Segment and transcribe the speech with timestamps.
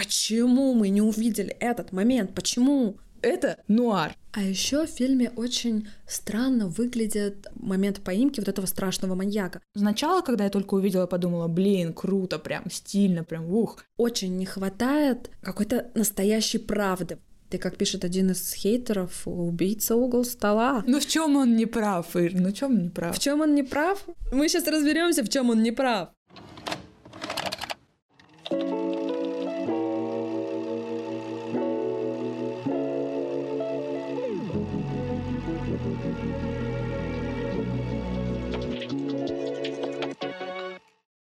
[0.00, 2.32] Почему мы не увидели этот момент?
[2.34, 2.96] Почему?
[3.20, 4.16] Это нуар.
[4.32, 9.60] А еще в фильме очень странно выглядит момент поимки вот этого страшного маньяка.
[9.76, 13.84] Сначала, когда я только увидела, подумала, блин, круто, прям стильно, прям ух.
[13.98, 17.18] Очень не хватает какой-то настоящей правды.
[17.50, 20.82] Ты, как пишет один из хейтеров, убийца угол стола.
[20.86, 22.32] Ну в чем он не прав, Ир?
[22.34, 23.14] Ну в чем он не прав?
[23.14, 24.02] В чем он не прав?
[24.32, 26.08] Мы сейчас разберемся, в чем он не прав.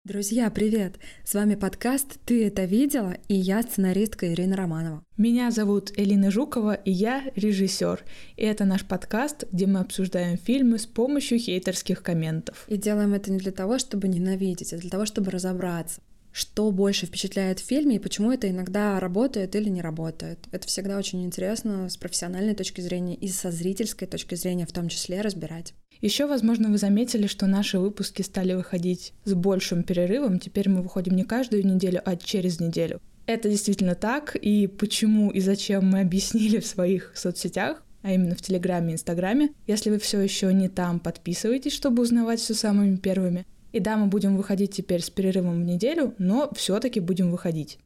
[0.06, 0.96] Друзья, привет!
[1.24, 5.02] С вами подкаст «Ты это видела?» и я сценаристка Ирина Романова.
[5.16, 8.04] Меня зовут Элина Жукова, и я режиссер.
[8.36, 12.66] И это наш подкаст, где мы обсуждаем фильмы с помощью хейтерских комментов.
[12.68, 16.02] И делаем это не для того, чтобы ненавидеть, а для того, чтобы разобраться
[16.34, 20.40] что больше впечатляет в фильме и почему это иногда работает или не работает.
[20.50, 24.88] Это всегда очень интересно с профессиональной точки зрения и со зрительской точки зрения в том
[24.88, 25.74] числе разбирать.
[26.00, 30.38] Еще, возможно, вы заметили, что наши выпуски стали выходить с большим перерывом.
[30.38, 33.00] Теперь мы выходим не каждую неделю, а через неделю.
[33.26, 38.42] Это действительно так, и почему и зачем мы объяснили в своих соцсетях, а именно в
[38.42, 39.50] Телеграме и Инстаграме.
[39.66, 43.46] Если вы все еще не там, подписывайтесь, чтобы узнавать все самыми первыми.
[43.72, 47.78] И да, мы будем выходить теперь с перерывом в неделю, но все-таки будем выходить.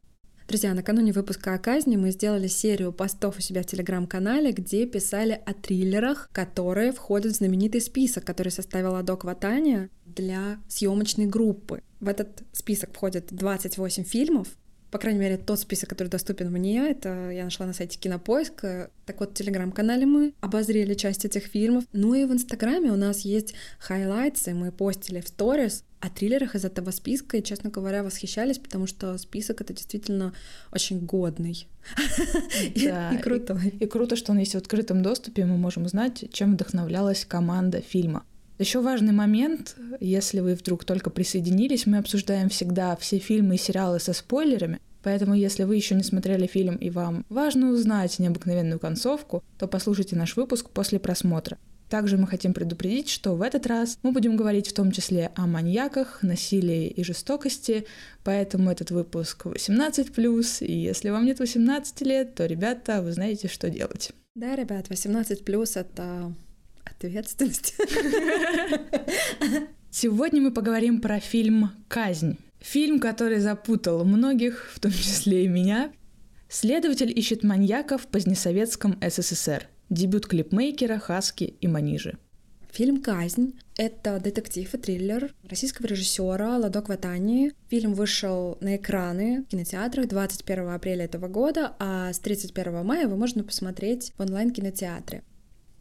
[0.49, 5.39] Друзья, накануне выпуска о казни мы сделали серию постов у себя в телеграм-канале, где писали
[5.45, 11.83] о триллерах, которые входят в знаменитый список, который составила Док Ватания для съемочной группы.
[12.01, 14.49] В этот список входят 28 фильмов,
[14.91, 18.63] по крайней мере, тот список, который доступен мне, это я нашла на сайте Кинопоиск.
[19.07, 21.85] Так вот, в Телеграм-канале мы обозрели часть этих фильмов.
[21.93, 26.55] Ну и в Инстаграме у нас есть highlights ы, мы постили в сторис о триллерах
[26.55, 30.33] из этого списка, и, честно говоря, восхищались, потому что список это действительно
[30.73, 31.67] очень годный
[32.77, 33.69] да, и крутой.
[33.81, 37.81] И, и круто, что он есть в открытом доступе, мы можем узнать, чем вдохновлялась команда
[37.81, 38.25] фильма.
[38.59, 44.01] Еще важный момент, если вы вдруг только присоединились, мы обсуждаем всегда все фильмы и сериалы
[44.01, 49.43] со спойлерами, Поэтому, если вы еще не смотрели фильм и вам важно узнать необыкновенную концовку,
[49.59, 51.57] то послушайте наш выпуск после просмотра.
[51.89, 55.47] Также мы хотим предупредить, что в этот раз мы будем говорить в том числе о
[55.47, 57.87] маньяках, насилии и жестокости,
[58.25, 63.71] поэтому этот выпуск 18+, и если вам нет 18 лет, то, ребята, вы знаете, что
[63.71, 64.11] делать.
[64.35, 66.35] Да, ребят, 18+, это
[66.99, 67.75] ответственность.
[69.91, 72.37] Сегодня мы поговорим про фильм «Казнь».
[72.61, 75.93] Фильм, который запутал многих, в том числе и меня.
[76.49, 82.19] Следователь ищет маньяка в позднесоветском СССР– Дебют клипмейкера Хаски и Манижи.
[82.71, 87.53] Фильм «Казнь»— это детектив и триллер российского режиссера Ладок Ватани.
[87.71, 93.17] Фильм вышел на экраны в кинотеатрах 21 апреля этого года, а с 31 мая его
[93.17, 95.23] можно посмотреть в онлайн-кинотеатре.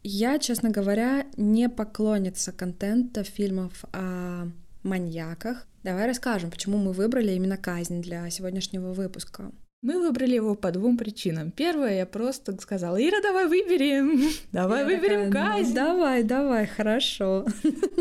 [0.02, 4.48] Я, честно говоря, не поклонница контента фильмов о
[4.82, 5.66] маньяках.
[5.82, 9.50] Давай расскажем, почему мы выбрали именно «Казнь» для сегодняшнего выпуска.
[9.80, 11.52] Мы выбрали его по двум причинам.
[11.52, 15.68] Первое, я просто сказала, Ира, давай выберем, давай я выберем такая, казнь.
[15.68, 17.46] Ну, давай, давай, хорошо.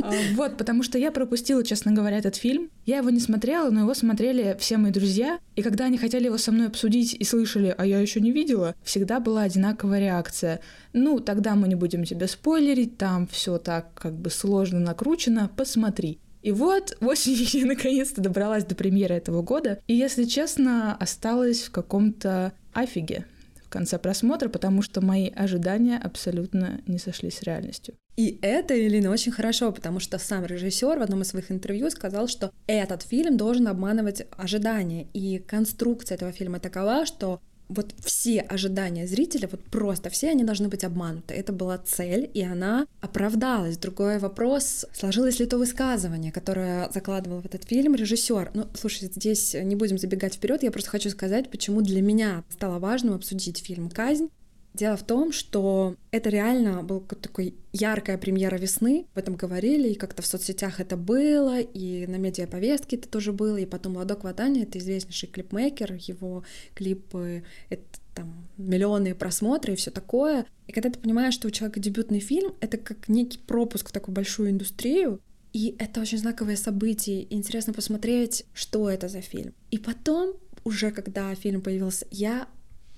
[0.02, 2.72] А, вот, потому что я пропустила, честно говоря, этот фильм.
[2.88, 5.38] Я его не смотрела, но его смотрели все мои друзья.
[5.56, 8.74] И когда они хотели его со мной обсудить и слышали, а я еще не видела,
[8.82, 10.62] всегда была одинаковая реакция.
[10.94, 16.18] Ну, тогда мы не будем тебя спойлерить, там все так как бы сложно накручено, посмотри.
[16.42, 19.80] И вот осенью я наконец-то добралась до премьеры этого года.
[19.88, 23.26] И, если честно, осталась в каком-то афиге
[23.64, 27.96] в конце просмотра, потому что мои ожидания абсолютно не сошлись с реальностью.
[28.16, 32.28] И это, Элина, очень хорошо, потому что сам режиссер в одном из своих интервью сказал,
[32.28, 35.08] что этот фильм должен обманывать ожидания.
[35.14, 40.68] И конструкция этого фильма такова, что вот все ожидания зрителя, вот просто все они должны
[40.68, 41.34] быть обмануты.
[41.34, 43.78] Это была цель, и она оправдалась.
[43.78, 48.52] Другой вопрос, сложилось ли то высказывание, которое закладывал в этот фильм режиссер.
[48.54, 52.80] Ну, слушай, здесь не будем забегать вперед, я просто хочу сказать, почему для меня стало
[52.80, 54.30] важным обсудить фильм «Казнь»,
[54.78, 59.96] Дело в том, что это реально был такой яркая премьера весны, об этом говорили, и
[59.96, 64.62] как-то в соцсетях это было, и на медиаповестке это тоже было, и потом Ладок Ватани,
[64.62, 66.44] это известнейший клипмейкер, его
[66.76, 67.82] клипы— это
[68.14, 70.46] там миллионы просмотры и все такое.
[70.68, 74.14] И когда ты понимаешь, что у человека дебютный фильм, это как некий пропуск в такую
[74.14, 75.20] большую индустрию,
[75.54, 79.56] и это очень знаковое событие, интересно посмотреть, что это за фильм.
[79.72, 82.48] И потом, уже когда фильм появился, я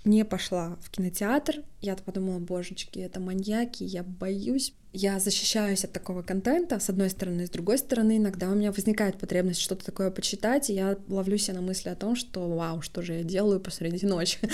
[0.06, 1.64] не пошла в кинотеатр.
[1.82, 4.74] Я подумала, божечки, это маньяки, я боюсь.
[4.92, 9.20] Я защищаюсь от такого контента, с одной стороны, с другой стороны, иногда у меня возникает
[9.20, 13.04] потребность что-то такое почитать, и я ловлю себя на мысли о том, что вау, что
[13.04, 14.40] же я делаю посреди ночи.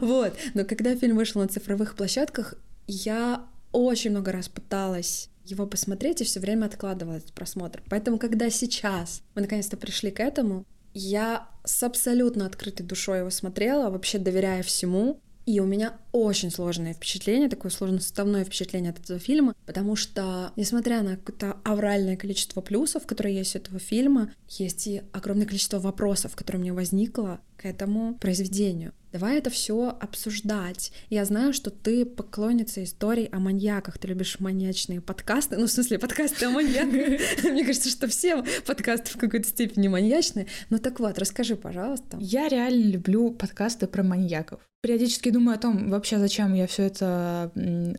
[0.00, 0.36] Вот.
[0.54, 2.54] Но когда фильм вышел на цифровых площадках,
[2.86, 7.82] я очень много раз пыталась его посмотреть и все время откладывала этот просмотр.
[7.88, 10.64] Поэтому, когда сейчас мы наконец-то пришли к этому,
[10.94, 15.20] я с абсолютно открытой душой его смотрела, вообще доверяя всему.
[15.46, 20.52] И у меня очень сложное впечатление, такое сложно составное впечатление от этого фильма, потому что,
[20.56, 25.78] несмотря на какое-то авральное количество плюсов, которые есть у этого фильма, есть и огромное количество
[25.78, 28.92] вопросов, которые у меня возникло к этому произведению.
[29.12, 30.92] Давай это все обсуждать.
[31.10, 33.98] Я знаю, что ты поклонница историй о маньяках.
[33.98, 35.56] Ты любишь маньячные подкасты.
[35.56, 37.42] Ну, в смысле, подкасты о маньяках.
[37.44, 40.46] Мне кажется, что все подкасты в какой-то степени маньячные.
[40.70, 42.18] Ну так вот, расскажи, пожалуйста.
[42.20, 44.60] Я реально люблю подкасты про маньяков.
[44.80, 47.50] Периодически думаю о том, вообще зачем я все это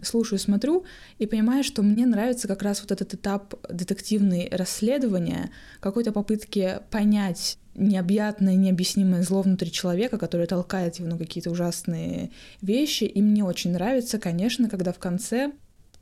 [0.01, 0.85] слушаю, смотрю,
[1.17, 5.51] и понимаю, что мне нравится как раз вот этот этап детективной расследования,
[5.81, 12.31] какой-то попытки понять необъятное, необъяснимое зло внутри человека, которое толкает его на какие-то ужасные
[12.61, 13.05] вещи.
[13.05, 15.51] И мне очень нравится, конечно, когда в конце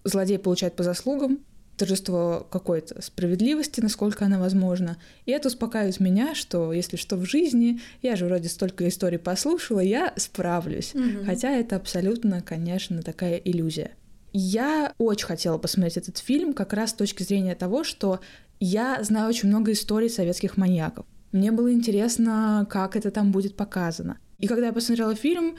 [0.04, 1.40] злодей получает по заслугам,
[1.78, 4.98] торжество какой-то справедливости, насколько она возможна.
[5.26, 9.80] И это успокаивает меня, что если что в жизни, я же вроде столько историй послушала,
[9.80, 10.96] я справлюсь.
[10.96, 11.26] Угу.
[11.26, 13.92] Хотя это абсолютно, конечно, такая иллюзия.
[14.34, 18.20] Я очень хотела посмотреть этот фильм как раз с точки зрения того, что
[18.60, 21.06] я знаю очень много историй советских маньяков.
[21.32, 24.18] Мне было интересно, как это там будет показано.
[24.40, 25.58] И когда я посмотрела фильм,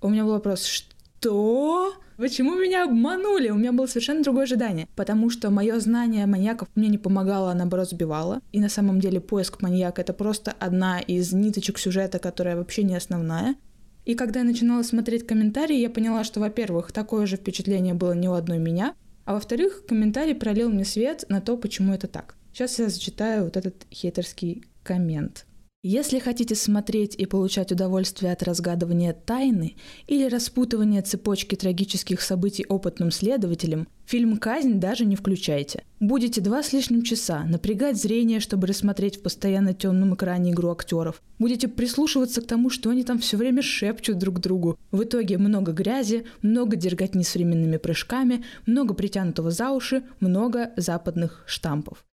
[0.00, 1.94] у меня был вопрос, что?
[2.16, 3.50] Почему меня обманули?
[3.50, 4.88] У меня было совершенно другое ожидание.
[4.96, 8.40] Потому что мое знание маньяков мне не помогало, а наоборот сбивало.
[8.52, 12.96] И на самом деле поиск маньяка— это просто одна из ниточек сюжета, которая вообще не
[12.96, 13.56] основная.
[14.04, 18.28] И когда я начинала смотреть комментарии, я поняла, что, во-первых, такое же впечатление было не
[18.28, 18.94] у одной меня,
[19.26, 22.34] а во-вторых, комментарий пролил мне свет на то, почему это так.
[22.54, 25.46] Сейчас я зачитаю вот этот хейтерский коммент.
[25.84, 29.76] Если хотите смотреть и получать удовольствие от разгадывания тайны
[30.08, 35.84] или распутывания цепочки трагических событий опытным следователем, фильм «Казнь» даже не включайте.
[36.00, 41.22] Будете два с лишним часа напрягать зрение, чтобы рассмотреть в постоянно темном экране игру актеров.
[41.38, 44.76] Будете прислушиваться к тому, что они там все время шепчут друг другу.
[44.90, 51.44] В итоге много грязи, много дерготни с временными прыжками, много притянутого за уши, много западных
[51.46, 52.04] штампов.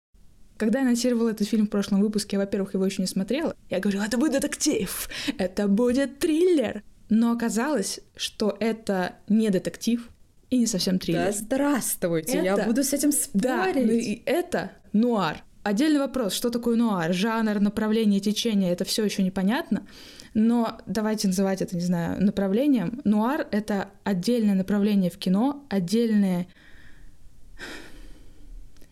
[0.56, 3.56] Когда я анонсировала этот фильм в прошлом выпуске, я, во-первых, его еще не смотрела.
[3.70, 5.08] Я говорила, это будет детектив,
[5.38, 6.82] это будет триллер.
[7.08, 10.08] Но оказалось, что это не детектив
[10.50, 11.26] и не совсем триллер.
[11.26, 12.44] Да здравствуйте, это...
[12.44, 13.42] я буду с этим спорить.
[13.42, 15.42] Да, ну и это нуар.
[15.64, 17.12] Отдельный вопрос, что такое нуар?
[17.12, 19.86] Жанр, направление, течение, это все еще непонятно.
[20.34, 23.00] Но давайте называть это, не знаю, направлением.
[23.04, 26.48] Нуар— это отдельное направление в кино, отдельное...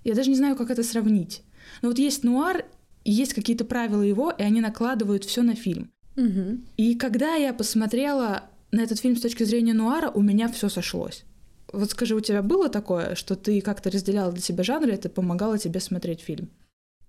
[0.05, 1.43] Я даже не знаю, как это сравнить.
[1.83, 2.65] Но вот есть нуар,
[3.05, 5.91] и есть какие-то правила его, и они накладывают все на фильм.
[6.17, 6.59] Угу.
[6.77, 11.25] И когда я посмотрела на этот фильм с точки зрения нуара, у меня все сошлось.
[11.73, 15.09] Вот скажи, у тебя было такое, что ты как-то разделяла для себя жанры, и это
[15.09, 16.51] помогало тебе смотреть фильм?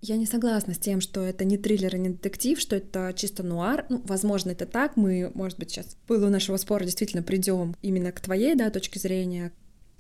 [0.06, 3.42] Я не согласна с тем, что это не триллер и не детектив, что это чисто
[3.42, 3.86] нуар.
[3.88, 4.98] Ну, возможно, это так.
[4.98, 9.00] Мы, может быть, сейчас в пылу нашего спора действительно придем именно к твоей да, точке
[9.00, 9.54] зрения,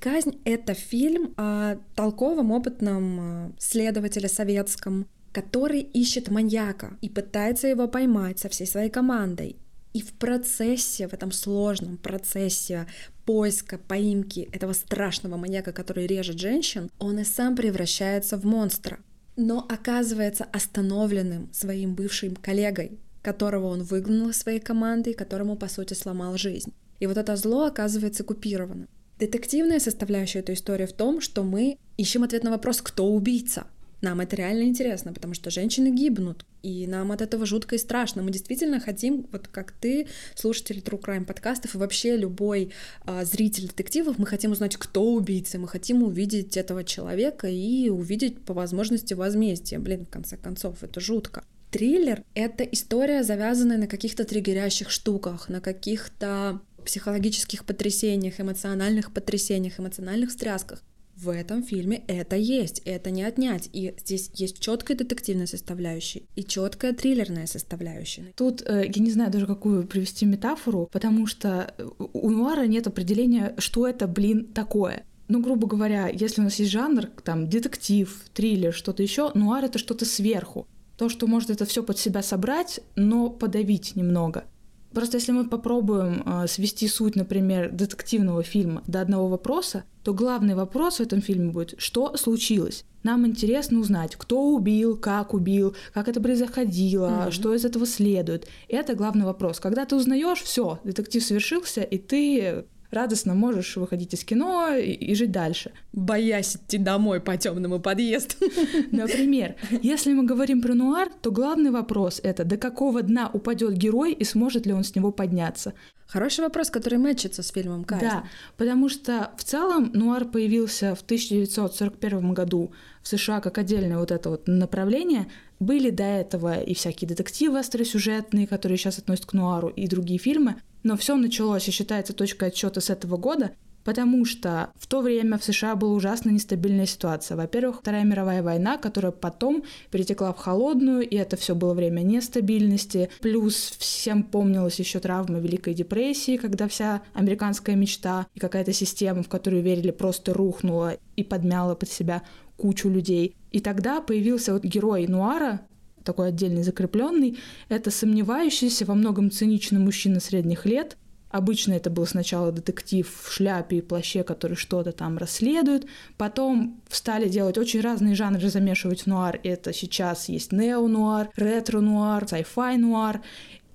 [0.03, 7.87] «Казнь»— это фильм о толковом, опытном э, следователе советском, который ищет маньяка и пытается его
[7.87, 9.55] поймать со всей своей командой.
[9.93, 12.85] И в процессе, в этом сложном процессе
[13.23, 18.99] поиска, поимки этого страшного маньяка, который режет женщин, он и сам превращается в монстра.
[19.37, 25.69] Но оказывается остановленным своим бывшим коллегой, которого он выгнал из своей команды и которому, по
[25.69, 26.73] сути, сломал жизнь.
[26.99, 28.89] И вот это зло оказывается купированным.
[29.23, 33.67] Детективная составляющая этой истории в том, что мы ищем ответ на вопрос, кто убийца.
[34.01, 38.21] Нам это реально интересно, потому что женщины гибнут, и нам от этого жутко и страшно.
[38.21, 42.73] Мы действительно хотим, вот как ты, слушатель True Crime подкастов и вообще любой
[43.05, 48.43] а, зритель детективов, мы хотим узнать, кто убийца, мы хотим увидеть этого человека и увидеть
[48.43, 49.79] по возможности возмездие.
[49.79, 51.45] Блин, в конце концов, это жутко.
[51.71, 60.29] Триллер— это история, завязанная на каких-то триггерящих штуках, на каких-то психологических потрясениях, эмоциональных потрясениях, эмоциональных
[60.29, 60.81] встрясках.
[61.15, 63.69] В этом фильме это есть, это не отнять.
[63.71, 68.33] И здесь есть четкая детективная составляющая и четкая триллерная составляющая.
[68.35, 71.73] Тут э, я не знаю даже какую привести метафору, потому что
[72.13, 75.05] у нуара нет определения, что это, блин, такое.
[75.27, 79.79] Ну, грубо говоря, если у нас есть жанр, там, детектив, триллер, что-то еще, нуар— это
[79.79, 80.67] что-то сверху.
[80.97, 84.45] То, что может это все под себя собрать, но подавить немного.
[84.93, 90.55] Просто если мы попробуем э, свести суть, например, детективного фильма до одного вопроса, то главный
[90.55, 92.85] вопрос в этом фильме будет, что случилось.
[93.03, 97.31] Нам интересно узнать, кто убил, как убил, как это происходило, mm-hmm.
[97.31, 98.47] что из этого следует.
[98.69, 99.59] Это главный вопрос.
[99.59, 105.15] Когда ты узнаешь, все, детектив совершился, и ты радостно можешь выходить из кино и, и
[105.15, 105.71] жить дальше.
[105.91, 108.35] Боясь идти домой по темному подъезду.
[108.91, 114.13] Например, если мы говорим про нуар, то главный вопрос это до какого дна упадет герой
[114.13, 115.73] и сможет ли он с него подняться.
[116.07, 118.05] Хороший вопрос, который мэчится с фильмом «Казнь».
[118.05, 118.23] Да,
[118.57, 122.71] потому что в целом нуар появился в 1941 году
[123.01, 125.27] в США как отдельное вот это вот направление.
[125.59, 130.57] Были до этого и всякие детективы остросюжетные, которые сейчас относят к нуару, и другие фильмы.
[130.83, 133.51] Но все началось и считается точкой отсчета с этого года,
[133.83, 137.37] потому что в то время в США была ужасно нестабильная ситуация.
[137.37, 143.09] Во-первых, Вторая мировая война, которая потом перетекла в холодную, и это все было время нестабильности.
[143.21, 149.29] Плюс всем помнилась еще травма Великой депрессии, когда вся американская мечта и какая-то система, в
[149.29, 152.23] которую верили, просто рухнула и подмяла под себя
[152.57, 153.35] кучу людей.
[153.51, 155.61] И тогда появился вот герой Нуара,
[156.03, 157.37] такой отдельный закрепленный,
[157.69, 160.97] это сомневающийся, во многом циничный мужчина средних лет.
[161.29, 165.87] Обычно это был сначала детектив в шляпе и плаще, который что-то там расследует.
[166.15, 169.39] Потом стали делать очень разные жанры, замешивать в нуар.
[169.43, 173.23] Это сейчас есть нео-нуар, ретро-нуар, sci-fi нуар.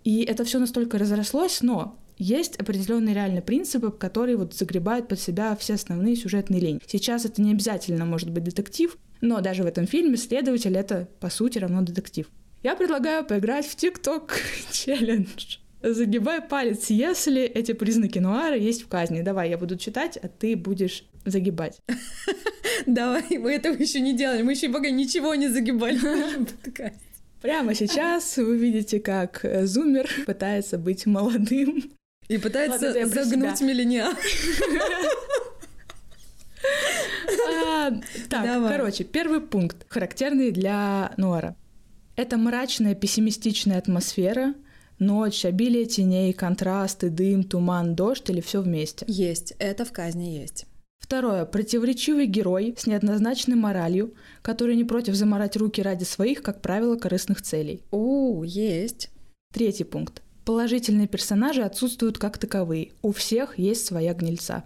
[0.04, 5.56] И это все настолько разрослось, но есть определенные реальные принципы, которые вот загребают под себя
[5.56, 6.80] все основные сюжетные линии.
[6.86, 11.30] Сейчас это не обязательно может быть детектив, но даже в этом фильме следователь— это, по
[11.30, 12.28] сути, равно детектив.
[12.62, 14.32] Я предлагаю поиграть в TikTok
[14.72, 15.58] челлендж.
[15.80, 19.22] Загибай палец, если эти признаки нуара есть в казни.
[19.22, 21.80] Давай, я буду читать, а ты будешь загибать.
[22.86, 26.00] Давай, мы этого еще не делали, мы еще пока ничего не загибали.
[27.40, 31.92] Прямо сейчас вы видите, как зумер пытается быть молодым.
[32.26, 34.12] И пытается загнуть миллениал.
[37.66, 37.90] А,
[38.28, 38.76] так, Давай.
[38.76, 41.56] короче, первый пункт, характерный для Нуара.
[42.16, 44.54] Это мрачная, пессимистичная атмосфера,
[44.98, 49.04] ночь, обилие теней, контрасты, дым, туман, дождь или все вместе.
[49.08, 50.66] Есть, это в казни есть.
[50.98, 51.46] Второе.
[51.46, 57.40] Противоречивый герой с неоднозначной моралью, который не против заморать руки ради своих, как правило, корыстных
[57.40, 57.82] целей.
[57.90, 59.10] О, есть.
[59.52, 60.22] Третий пункт.
[60.44, 62.92] Положительные персонажи отсутствуют как таковые.
[63.00, 64.64] У всех есть своя гнильца.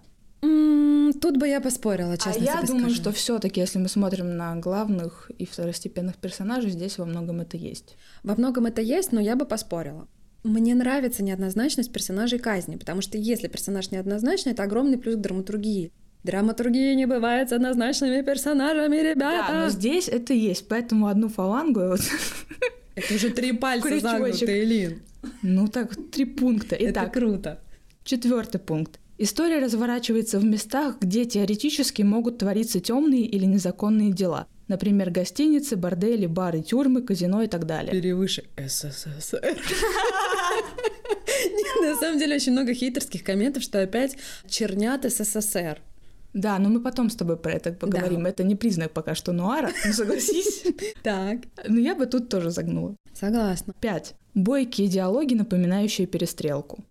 [1.20, 2.32] Тут бы я поспорила, честно.
[2.40, 2.96] А я думаю, скажу.
[2.96, 7.96] что все-таки, если мы смотрим на главных и второстепенных персонажей, здесь во многом это есть.
[8.22, 10.08] Во многом это есть, но я бы поспорила.
[10.44, 15.92] Мне нравится неоднозначность персонажей казни, потому что если персонаж неоднозначный, это огромный плюс к драматургии.
[16.24, 19.52] Драматургии не бывает с однозначными персонажами, ребята.
[19.52, 22.00] Да, но здесь это есть, поэтому одну фалангу вот...
[22.94, 25.02] Это уже три пальца загнутые, Лин.
[25.40, 26.76] Ну так, три пункта.
[26.78, 27.60] Итак, это круто.
[28.04, 29.00] Четвертый пункт.
[29.22, 34.48] История разворачивается в местах, где теоретически могут твориться темные или незаконные дела.
[34.66, 37.92] Например, гостиницы, бордели, бары, тюрьмы, казино и так далее.
[37.92, 39.56] Перевыше СССР.
[41.82, 44.16] На самом деле очень много хейтерских комментов, что опять
[44.48, 45.78] чернят СССР.
[46.32, 48.24] Да, но мы потом с тобой про это поговорим.
[48.24, 48.30] Да.
[48.30, 50.64] Это не признак пока что нуара, ну согласись.
[51.04, 51.42] Так.
[51.68, 52.96] Но я бы тут тоже загнула.
[53.14, 53.72] Согласна.
[53.80, 54.14] Пять.
[54.34, 56.84] Бойкие диалоги, напоминающие перестрелку.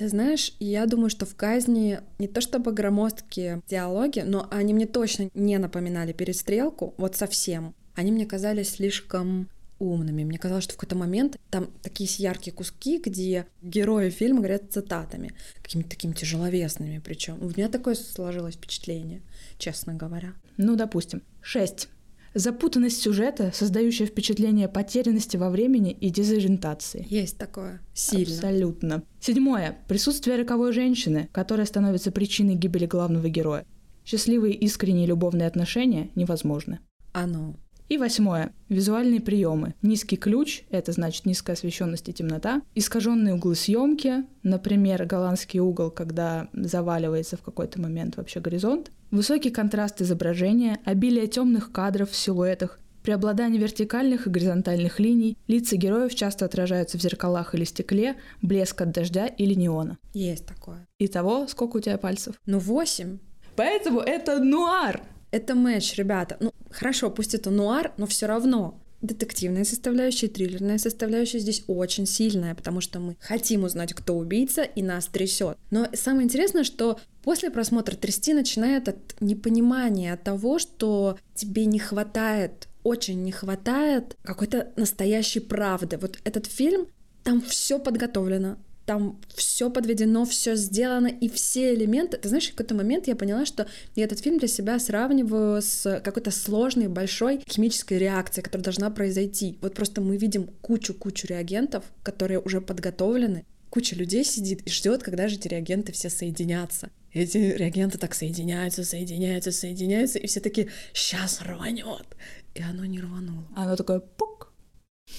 [0.00, 4.86] Ты знаешь, я думаю, что в казни не то чтобы громоздкие диалоги, но они мне
[4.86, 7.74] точно не напоминали перестрелку, вот совсем.
[7.94, 10.24] Они мне казались слишком умными.
[10.24, 15.34] Мне казалось, что в какой-то момент там такие яркие куски, где герои фильма говорят цитатами,
[15.62, 17.36] какими-то такими тяжеловесными причем.
[17.38, 19.20] У меня такое сложилось впечатление,
[19.58, 20.32] честно говоря.
[20.56, 21.20] Ну, допустим.
[21.42, 21.90] Шесть.
[22.34, 27.04] Запутанность сюжета, создающая впечатление потерянности во времени и дезориентации.
[27.08, 27.80] Есть такое.
[27.92, 28.34] Сильно.
[28.34, 29.02] Абсолютно.
[29.20, 29.78] Седьмое.
[29.88, 33.66] Присутствие роковой женщины, которая становится причиной гибели главного героя.
[34.04, 36.78] Счастливые искренние любовные отношения невозможны.
[37.12, 37.56] Оно.
[37.90, 38.52] И восьмое.
[38.68, 39.74] Визуальные приемы.
[39.82, 42.62] Низкий ключ, это значит низкая освещенность и темнота.
[42.76, 48.92] Искаженные углы съемки, например, голландский угол, когда заваливается в какой-то момент вообще горизонт.
[49.10, 56.14] Высокий контраст изображения, обилие темных кадров в силуэтах, преобладание вертикальных и горизонтальных линий, лица героев
[56.14, 59.98] часто отражаются в зеркалах или стекле, блеск от дождя или неона.
[60.14, 60.86] Есть такое.
[61.00, 62.36] Итого, сколько у тебя пальцев?
[62.46, 63.18] Ну, восемь.
[63.56, 65.02] Поэтому это нуар!
[65.30, 66.36] Это матч, ребята.
[66.40, 72.54] Ну, хорошо, пусть это нуар, но все равно детективная составляющая, триллерная составляющая здесь очень сильная,
[72.54, 75.56] потому что мы хотим узнать, кто убийца, и нас трясет.
[75.70, 82.68] Но самое интересное, что после просмотра трясти начинает от непонимания того, что тебе не хватает,
[82.82, 85.96] очень не хватает какой-то настоящей правды.
[85.96, 86.86] Вот этот фильм,
[87.24, 88.58] там все подготовлено,
[88.90, 92.16] там все подведено, все сделано, и все элементы.
[92.16, 96.00] Ты знаешь, в какой-то момент я поняла, что я этот фильм для себя сравниваю с
[96.00, 99.58] какой-то сложной, большой химической реакцией, которая должна произойти.
[99.62, 105.28] Вот просто мы видим кучу-кучу реагентов, которые уже подготовлены, куча людей сидит и ждет, когда
[105.28, 106.90] же эти реагенты все соединятся.
[107.12, 112.08] эти реагенты так соединяются, соединяются, соединяются, и все такие, сейчас рванет.
[112.56, 113.46] И оно не рвануло.
[113.54, 114.49] Оно такое пук.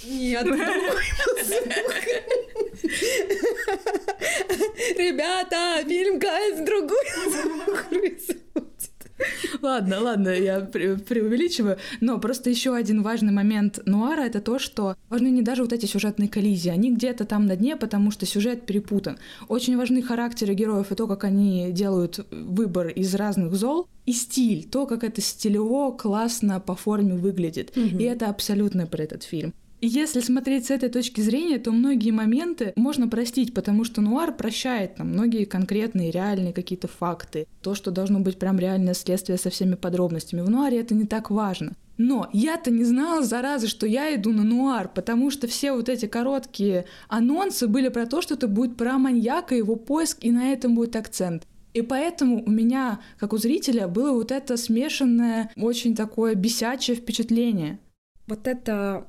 [0.04, 0.46] Нет,
[4.98, 7.00] Ребята, фильм Гайд другую
[9.62, 14.96] Ладно, ладно, я пре преувеличиваю, но просто еще один важный момент нуара— это то, что
[15.10, 18.66] важны не даже вот эти сюжетные коллизии, они где-то там на дне, потому что сюжет
[18.66, 19.20] перепутан.
[19.48, 24.68] Очень важны характеры героев и то, как они делают выбор из разных зол, и стиль,
[24.68, 27.78] то, как это стилево классно по форме выглядит.
[27.78, 28.00] Mm-hmm.
[28.00, 29.54] И это абсолютно про этот фильм.
[29.84, 34.96] Если смотреть с этой точки зрения, то многие моменты можно простить, потому что нуар прощает
[34.96, 37.48] там многие конкретные, реальные какие-то факты.
[37.64, 40.42] То, что должно быть прям реальное следствие со всеми подробностями.
[40.42, 41.74] В нуаре это не так важно.
[41.98, 46.06] Но я-то не знала, зараза, что я иду на нуар, потому что все вот эти
[46.06, 50.76] короткие анонсы были про то, что это будет про маньяка, его поиск, и на этом
[50.76, 51.48] будет акцент.
[51.74, 57.80] И поэтому у меня, как у зрителя, было вот это смешанное, очень такое бесячее впечатление.
[58.28, 59.08] Вот это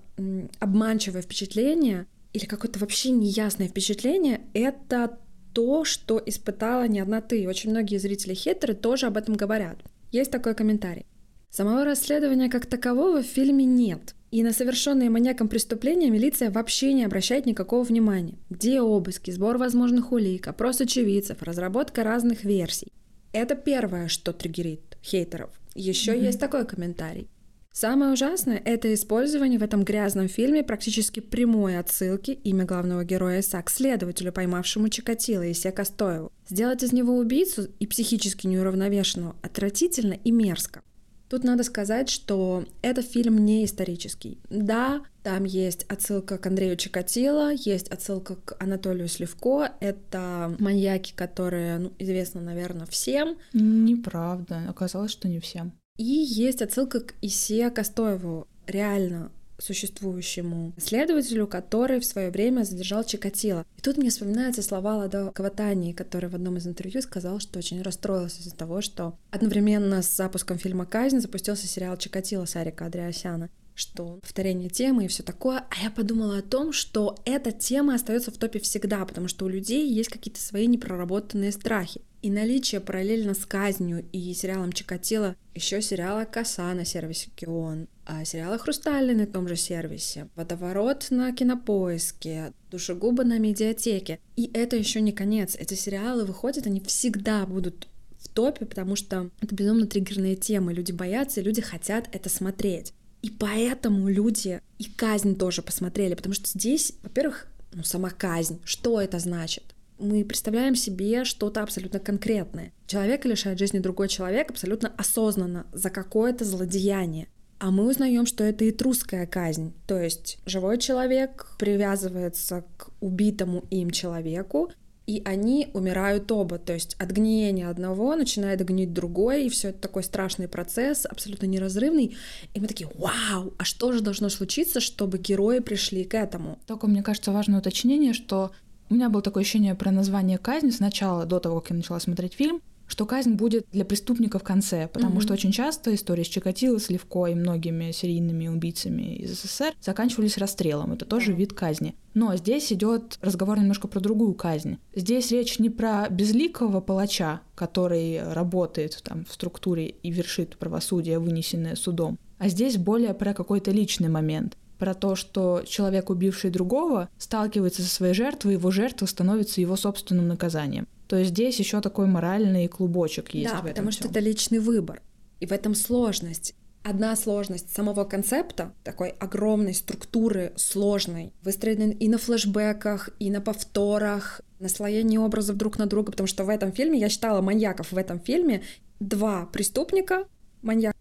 [0.59, 5.19] обманчивое впечатление или какое-то вообще неясное впечатление— это
[5.53, 7.47] то, что испытала не одна ты.
[7.49, 9.79] Очень многие зрители хейтеры тоже об этом говорят.
[10.11, 11.07] Есть такой комментарий.
[11.51, 14.15] Самого расследования как такового в фильме нет.
[14.31, 18.39] И на совершенные маньяком преступления милиция вообще не обращает никакого внимания.
[18.49, 22.91] Где обыски, сбор возможных улик, опрос очевидцев, разработка разных версий.
[23.33, 25.51] Это первое, что триггерит хейтеров.
[25.75, 26.25] Еще mm-hmm.
[26.25, 27.29] есть такой комментарий.
[27.73, 33.63] Самое ужасное— это использование в этом грязном фильме практически прямой отсылки имя главного героя Иса
[33.63, 36.31] к следователю, поймавшему Чикатило и Сека Стоеву.
[36.47, 40.83] Сделать из него убийцу и психически неуравновешенного отвратительно и мерзко.
[41.31, 44.39] Тут надо сказать, что этот фильм не исторический.
[44.51, 49.73] Да, там есть отсылка к Андрею Чикатило, есть отсылка к Анатолию Сливко.
[49.81, 53.39] Это маньяки, которые ну, известны, наверное, всем.
[53.55, 54.61] Неправда.
[54.69, 55.73] Оказалось, что не всем.
[56.03, 63.65] И есть отсылка к Исе Костоеву, реально существующему следователю, который в свое время задержал Чикатило.
[63.79, 67.81] И тут мне вспоминаются слова Ладо Каватани, который в одном из интервью сказал, что очень
[67.83, 74.19] расстроился из-за того, что одновременно с запуском фильма «Казнь» запустился сериал «Чикатило» Сарика Андреасяна что
[74.21, 75.65] повторение темы и все такое.
[75.71, 79.49] А я подумала о том, что эта тема остается в топе всегда, потому что у
[79.49, 82.03] людей есть какие-то свои непроработанные страхи.
[82.23, 88.25] И наличие параллельно с казнью и сериалом Чикатило еще сериала «Коса» на сервисе Кион, а
[88.25, 94.21] сериала «Хрустальный» на том же сервисе, «Водоворот» на Кинопоиске, «Душегубы» на Медиатеке.
[94.37, 95.57] И это еще не конец.
[95.59, 97.89] Эти сериалы выходят, они всегда будут
[98.21, 100.73] в топе, потому что это безумно триггерные темы.
[100.73, 102.93] Люди боятся, люди хотят это смотреть.
[103.23, 109.01] И поэтому люди и казнь тоже посмотрели, потому что здесь, во-первых, ну, сама казнь, что
[109.01, 109.72] это значит?
[110.03, 112.73] Мы представляем себе что-то абсолютно конкретное.
[112.89, 117.29] Человека лишает жизни другой человек абсолютно осознанно за какое-то злодеяние.
[117.61, 119.73] А мы узнаем, что это и трусская казнь.
[119.87, 124.73] То есть живой человек привязывается к убитому им человеку,
[125.07, 126.59] и они умирают оба.
[126.59, 131.47] То есть от гниения одного начинает гнить другой, и все это такой страшный процесс, абсолютно
[131.47, 132.17] неразрывный.
[132.55, 136.59] И мы такие, вау, а что же должно случиться, чтобы герои пришли к этому?
[136.67, 138.51] Только мне кажется важное уточнение, что
[138.93, 142.35] у меня было такое ощущение про название казни сначала, до того, как я начала смотреть
[142.35, 145.23] фильм, что казнь будет для преступника в конце, потому mm-hmm.
[145.23, 150.37] что очень часто истории с Чикатило, с Левко и многими серийными убийцами из СССР заканчивались
[150.37, 150.93] расстрелом.
[150.93, 151.37] Это тоже mm-hmm.
[151.37, 151.95] вид казни.
[152.13, 154.77] Но здесь идет разговор немножко про другую казнь.
[154.95, 161.77] Здесь речь не про безликого палача, который работает там в структуре и вершит правосудие, вынесенное
[161.77, 167.83] судом, а здесь более про какой-то личный момент про то, что человек, убивший другого, сталкивается
[167.83, 170.89] со своей жертвой, его жертва становится его собственным наказанием.
[171.07, 173.49] То есть здесь еще такой моральный клубочек есть.
[173.49, 175.01] Да, в этом потому что это личный выбор.
[175.39, 176.57] И в этом сложность.
[176.83, 184.41] Одна сложность самого концепта, такой огромной структуры, сложной, выстроенной и на флешбеках, и на повторах,
[184.59, 188.19] наслоении образов друг на друга, потому что в этом фильме, я считала маньяков в этом
[188.19, 188.65] фильме,
[188.99, 190.25] два преступника,
[190.61, 190.97] маньяк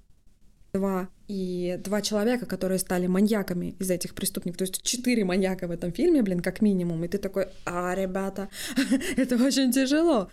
[0.71, 4.57] два и два человека, которые стали маньяками из этих преступников.
[4.57, 7.05] То есть четыре маньяка в этом фильме, блин, как минимум.
[7.05, 8.49] И ты такой, а, ребята,
[9.15, 10.29] это очень тяжело.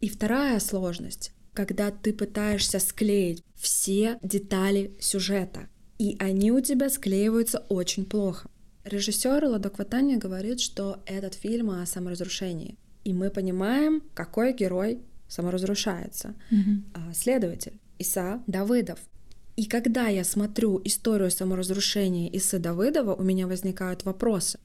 [0.00, 7.58] И вторая сложность, когда ты пытаешься склеить все детали сюжета, и они у тебя склеиваются
[7.68, 8.48] очень плохо.
[8.84, 12.78] Режиссер Ладок Ватани говорит, что этот фильм о саморазрушении.
[13.02, 16.36] И мы понимаем, какой герой саморазрушается.
[16.52, 17.12] Mm-hmm.
[17.12, 19.00] Следователь Иса Давыдов.
[19.58, 24.60] И когда я смотрю историю саморазрушения Исы Давыдова, у меня возникают вопросы.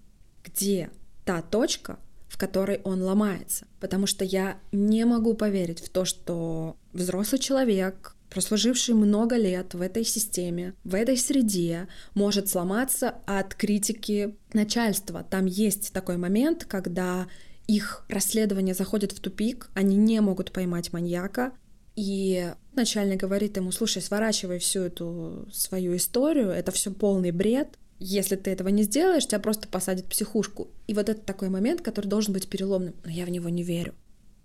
[0.46, 0.92] Где
[1.26, 3.66] та точка, в которой он ломается?
[3.80, 9.82] Потому что я не могу поверить в то, что взрослый человек, прослуживший много лет в
[9.82, 15.26] этой системе, в этой среде, может сломаться от критики начальства.
[15.28, 17.26] Там есть такой момент, когда
[17.66, 21.54] их расследование заходит в тупик, они не могут поймать маньяка,
[21.96, 27.78] и начальник говорит ему, слушай, сворачивай всю эту свою историю, это все полный бред.
[28.00, 30.70] Если ты этого не сделаешь, тебя просто посадят в психушку.
[30.88, 33.94] И вот это такой момент, который должен быть переломным, но я в него не верю.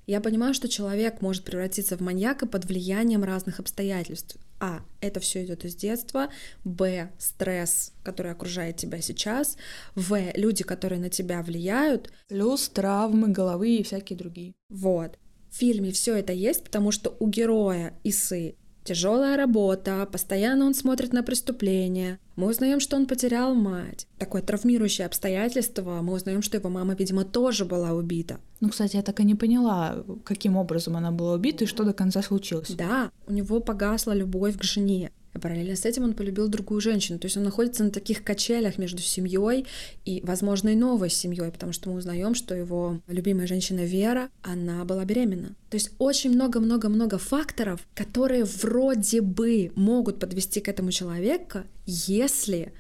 [0.07, 4.39] Я понимаю, что человек может превратиться в маньяка под влиянием разных обстоятельств.
[4.59, 4.81] А.
[5.03, 6.29] Это все идет из детства.
[6.65, 7.11] Б.
[7.19, 9.59] Стресс, который окружает тебя сейчас.
[9.95, 10.19] В.
[10.35, 12.11] Люди, которые на тебя влияют.
[12.29, 14.55] Плюс травмы головы и всякие другие.
[14.71, 15.19] Вот.
[15.51, 18.55] В фильме все это есть, потому что у героя Исы
[18.89, 22.19] тяжелая работа, постоянно он смотрит на преступления.
[22.37, 24.07] Мы узнаем, что он потерял мать.
[24.19, 26.01] Такое травмирующее обстоятельство.
[26.01, 28.41] Мы узнаем, что его мама, видимо, тоже была убита.
[28.61, 31.93] Ну, кстати, я так и не поняла, каким образом она была убита и что до
[31.93, 32.71] конца случилось.
[32.71, 35.13] Да, у него погасла любовь к жене.
[35.33, 37.19] А параллельно с этим он полюбил другую женщину.
[37.19, 39.67] То есть он находится на таких качелях между семьей
[40.05, 44.85] и, возможно, и новой семьей, потому что мы узнаем, что его любимая женщина Вера, она
[44.85, 45.55] была беременна.
[45.71, 52.73] То есть очень много-много-много факторов, которые вроде бы могут подвести к этому человека, если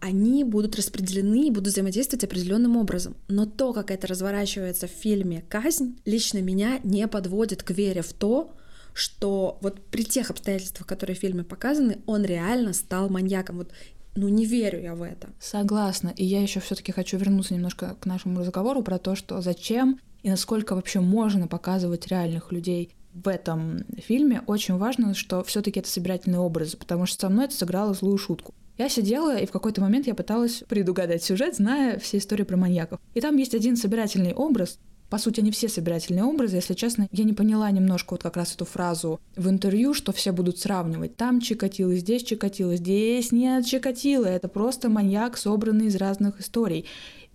[0.00, 3.16] они будут распределены и будут взаимодействовать определенным образом.
[3.28, 8.12] Но то, как это разворачивается в фильме «Казнь», лично меня не подводит к вере в
[8.12, 8.52] то,
[8.96, 13.58] что вот при тех обстоятельствах, которые в фильме показаны, он реально стал маньяком.
[13.58, 13.72] Вот
[14.14, 15.28] ну не верю я в это.
[15.38, 16.12] Согласна.
[16.16, 20.30] И я еще все-таки хочу вернуться немножко к нашему разговору про то, что зачем и
[20.30, 24.42] насколько вообще можно показывать реальных людей в этом фильме.
[24.46, 28.54] Очень важно, что все-таки это собирательный образ, потому что со мной это сыграло злую шутку.
[28.78, 33.00] Я сидела, и в какой-то момент я пыталась предугадать сюжет, зная все истории про маньяков.
[33.14, 36.56] И там есть один собирательный образ, по сути, они все собирательные образы.
[36.56, 40.32] Если честно, я не поняла немножко вот как раз эту фразу в интервью, что все
[40.32, 41.16] будут сравнивать.
[41.16, 44.26] Там Чикатило, здесь Чикатило, здесь нет Чикатило.
[44.26, 46.86] Это просто маньяк, собранный из разных историй.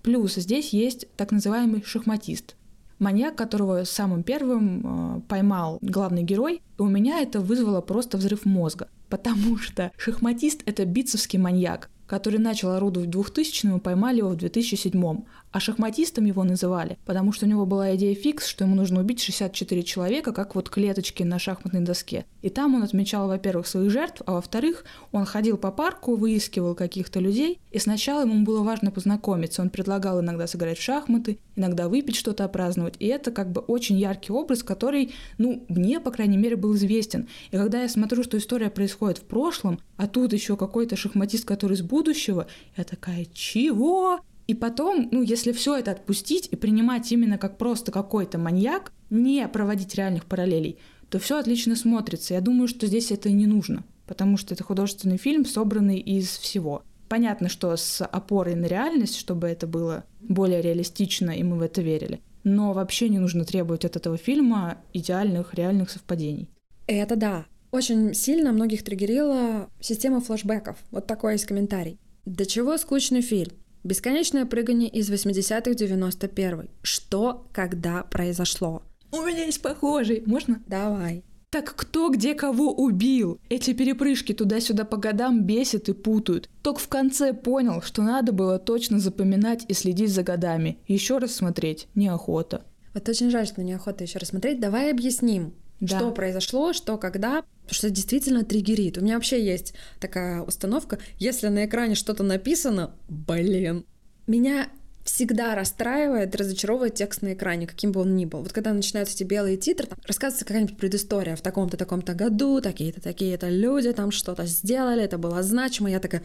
[0.01, 2.55] Плюс здесь есть так называемый шахматист.
[2.99, 8.89] Маньяк, которого самым первым э, поймал главный герой, у меня это вызвало просто взрыв мозга.
[9.09, 14.35] Потому что шахматист— это битцевский маньяк который начал орудовать в 2000-м и поймали его в
[14.35, 15.23] 2007-м.
[15.51, 19.21] А шахматистом его называли, потому что у него была идея фикс, что ему нужно убить
[19.21, 22.25] 64 человека, как вот клеточки на шахматной доске.
[22.41, 27.19] И там он отмечал, во-первых, своих жертв, а во-вторых, он ходил по парку, выискивал каких-то
[27.19, 29.61] людей, и сначала ему было важно познакомиться.
[29.61, 32.95] Он предлагал иногда сыграть в шахматы, иногда выпить что-то, опраздновать.
[32.99, 37.27] И это как бы очень яркий образ, который, ну, мне, по крайней мере, был известен.
[37.51, 41.73] И когда я смотрю, что история происходит в прошлом, а тут еще какой-то шахматист, который
[41.73, 44.21] из будущего, я такая, чего?
[44.51, 49.47] И потом, ну, если все это отпустить и принимать именно как просто какой-то маньяк, не
[49.47, 50.77] проводить реальных параллелей,
[51.09, 52.33] то все отлично смотрится.
[52.33, 56.83] Я думаю, что здесь это не нужно, потому что это художественный фильм, собранный из всего.
[57.07, 61.81] Понятно, что с опорой на реальность, чтобы это было более реалистично, и мы в это
[61.81, 62.19] верили.
[62.43, 66.49] Но вообще не нужно требовать от этого фильма идеальных реальных совпадений.
[66.87, 67.45] Это да.
[67.71, 70.75] Очень сильно многих триггерила система флэшбэков.
[70.91, 72.01] Вот такой есть комментарий.
[72.25, 73.53] До чего скучный фильм?
[73.83, 78.83] Бесконечное прыгание из 80-х 91 Что, когда произошло?
[79.11, 80.23] У меня есть похожий.
[80.25, 80.61] Можно?
[80.67, 81.23] Давай.
[81.49, 83.39] Так кто где кого убил?
[83.49, 86.49] Эти перепрыжки туда-сюда по годам бесят и путают.
[86.61, 90.77] Только в конце понял, что надо было точно запоминать и следить за годами.
[90.87, 92.63] Еще раз смотреть неохота.
[92.93, 94.59] Вот очень жаль, что неохота еще раз смотреть.
[94.59, 95.97] Давай объясним, да.
[95.97, 98.97] что произошло, что когда, потому что действительно триггерит.
[98.97, 103.85] У меня вообще есть такая установка, если на экране что-то написано, блин,
[104.27, 104.69] меня
[105.03, 108.43] всегда расстраивает, разочаровывает текст на экране, каким бы он ни был.
[108.43, 113.01] Вот когда начинаются эти белые титры, там рассказывается какая-нибудь предыстория в таком-то, таком-то году, такие-то,
[113.01, 116.23] такие-то люди там что-то сделали, это было значимо, я такая,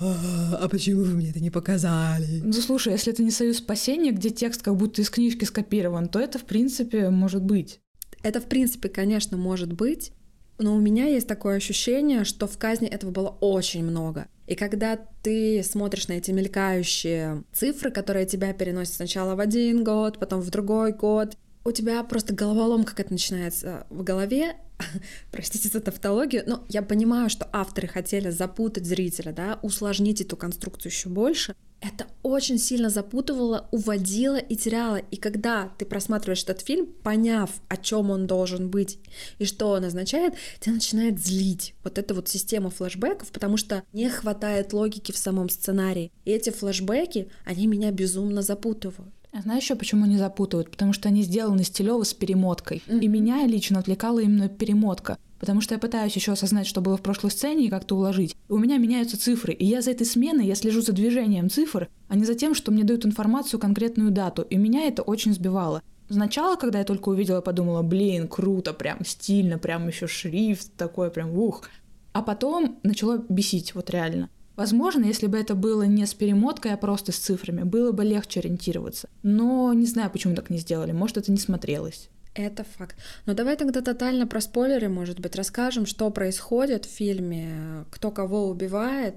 [0.00, 2.40] а, а почему вы мне это не показали?
[2.42, 6.18] Ну, слушай, если это не «Союз спасения», где текст как будто из книжки скопирован, то
[6.18, 7.80] это, в принципе, может быть.
[8.22, 10.12] Это, в принципе, конечно, может быть,
[10.58, 14.28] но у меня есть такое ощущение, что в казни этого было очень много.
[14.46, 20.18] И когда ты смотришь на эти мелькающие цифры, которые тебя переносят сначала в один год,
[20.18, 24.56] потом в другой год, у тебя просто головоломка как это начинается в голове,
[25.32, 30.92] простите за тавтологию, но я понимаю, что авторы хотели запутать зрителя, да, усложнить эту конструкцию
[30.92, 34.96] еще больше, это очень сильно запутывало, уводило и теряло.
[34.96, 38.98] И когда ты просматриваешь этот фильм, поняв, о чем он должен быть
[39.38, 44.08] и что он означает, тебя начинает злить вот эта вот система флэшбэков, потому что не
[44.08, 46.10] хватает логики в самом сценарии.
[46.24, 49.12] И эти флэшбэки, они меня безумно запутывают.
[49.32, 50.70] А знаешь еще почему они запутывают?
[50.70, 52.82] Потому что они сделаны стилево с перемоткой.
[52.86, 53.00] Mm-hmm.
[53.00, 55.18] И меня лично отвлекала именно перемотка.
[55.38, 58.36] Потому что я пытаюсь еще осознать, что было в прошлой сцене и как-то уложить.
[58.48, 62.16] У меня меняются цифры, и я за этой сменой, я слежу за движением цифр, а
[62.16, 64.42] не за тем, что мне дают информацию конкретную дату.
[64.42, 65.82] И меня это очень сбивало.
[66.08, 71.36] Сначала, когда я только увидела, подумала, блин, круто, прям стильно, прям еще шрифт такой, прям
[71.36, 71.68] ух.
[72.12, 74.30] А потом начало бесить, вот реально.
[74.54, 78.40] Возможно, если бы это было не с перемоткой, а просто с цифрами, было бы легче
[78.40, 79.08] ориентироваться.
[79.22, 80.92] Но не знаю, почему так не сделали.
[80.92, 82.08] Может, это не смотрелось.
[82.36, 82.96] Это факт.
[83.24, 88.48] Но давай тогда тотально про спойлеры, может быть, расскажем, что происходит в фильме, кто кого
[88.48, 89.16] убивает,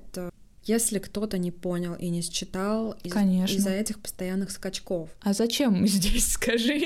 [0.63, 3.13] если кто-то не понял и не считал из-
[3.57, 5.09] из-за этих постоянных скачков.
[5.21, 6.81] А зачем мы здесь, скажи?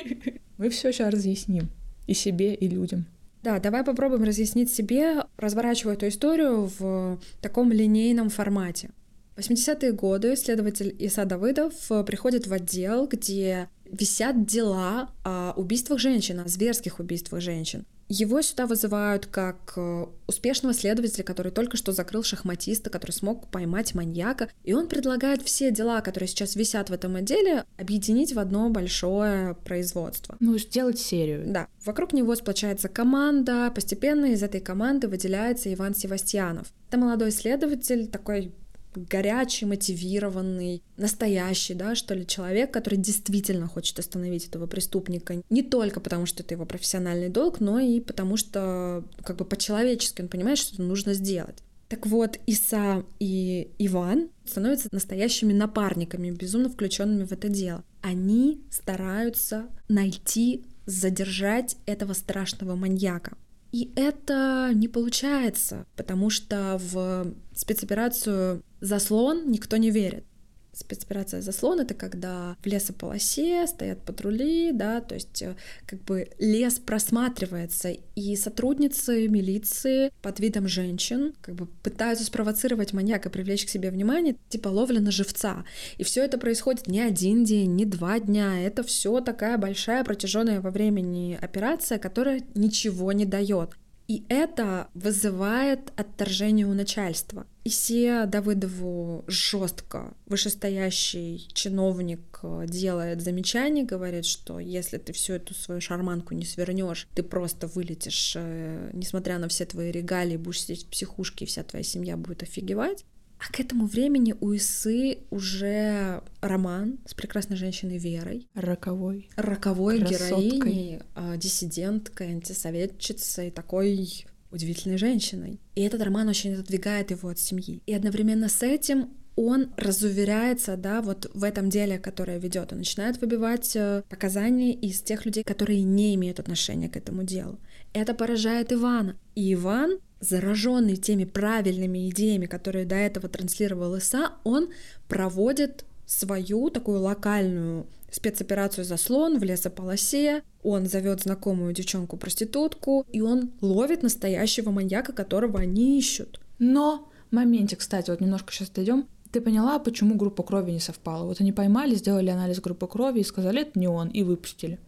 [0.57, 1.69] Мы все сейчас разъясним.
[2.07, 3.05] И себе, и людям.
[3.43, 8.89] Да, давай попробуем разъяснить себе, разворачивая эту историю в таком линейном формате.
[9.35, 11.73] В 80-е годы следователь Иса Давыдов
[12.05, 17.85] приходит в отдел, где висят дела о убийствах женщин, о зверских убийствах женщин.
[18.09, 23.95] Его сюда вызывают как э, успешного следователя, который только что закрыл шахматиста, который смог поймать
[23.95, 24.49] маньяка.
[24.63, 29.55] И он предлагает все дела, которые сейчас висят в этом отделе, объединить в одно большое
[29.55, 30.35] производство.
[30.41, 31.45] Ну, сделать серию.
[31.47, 31.67] Да.
[31.85, 33.71] Вокруг него сплочается команда.
[33.73, 36.67] Постепенно из этой команды выделяется Иван Севастьянов.
[36.89, 38.53] Это молодой следователь, такой
[38.95, 45.41] горячий, мотивированный, настоящий, да, что ли, человек, который действительно хочет остановить этого преступника.
[45.49, 50.21] Не только потому, что это его профессиональный долг, но и потому, что как бы по-человечески
[50.21, 51.57] он понимает, что это нужно сделать.
[51.89, 57.83] Так вот, Иса и Иван становятся настоящими напарниками, безумно включенными в это дело.
[58.01, 63.37] Они стараются найти, задержать этого страшного маньяка.
[63.73, 70.25] И это не получается, потому что в спецоперацию «Заслон» никто не верит.
[70.73, 75.55] Спецоперация «Заслон»— это когда в лесополосе стоят патрули, да, то есть э,
[75.85, 83.29] как бы лес просматривается, и сотрудницы милиции под видом женщин как бы пытаются спровоцировать маньяка,
[83.29, 85.63] привлечь к себе внимание, типа ловля на живца.
[85.97, 90.59] И все это происходит не один день, не два дня, это все такая большая протяженная
[90.59, 93.75] во времени операция, которая ничего не дает.
[94.07, 97.45] И это вызывает отторжение у начальства.
[97.63, 105.79] Исия Давыдову жестко вышестоящий чиновник э, делает замечание, говорит, что если ты всю эту свою
[105.79, 110.89] шарманку не свернешь, ты просто вылетишь, э, несмотря на все твои регалии, будешь сидеть в
[110.89, 113.05] психушке, и вся твоя семья будет офигевать.
[113.43, 118.47] А к этому времени у Исы уже роман с прекрасной женщиной Верой.
[118.53, 119.29] Роковой.
[119.35, 120.49] Роковой Красоткой.
[120.49, 125.59] героиней, а, диссиденткой, антисоветчицей, такой удивительной женщиной.
[125.75, 127.81] И этот роман очень отодвигает его от семьи.
[127.85, 132.71] И одновременно с этим он разуверяется, да, вот в этом деле, которое ведет.
[132.71, 137.59] Он начинает выбивать э, показания из тех людей, которые не имеют отношения к этому делу.
[137.93, 139.17] Это поражает Ивана.
[139.35, 144.69] И Иван зараженный теми правильными идеями, которые до этого транслировал ИСА, он
[145.07, 154.03] проводит свою такую локальную спецоперацию «Заслон» в лесополосе, он зовет знакомую девчонку-проститутку, и он ловит
[154.03, 156.39] настоящего маньяка, которого они ищут.
[156.59, 161.25] Но, моменте, кстати, вот немножко сейчас дойдем, ты поняла, почему группа крови не совпала?
[161.25, 164.79] Вот они поймали, сделали анализ группы крови и сказали, это не он, и выпустили.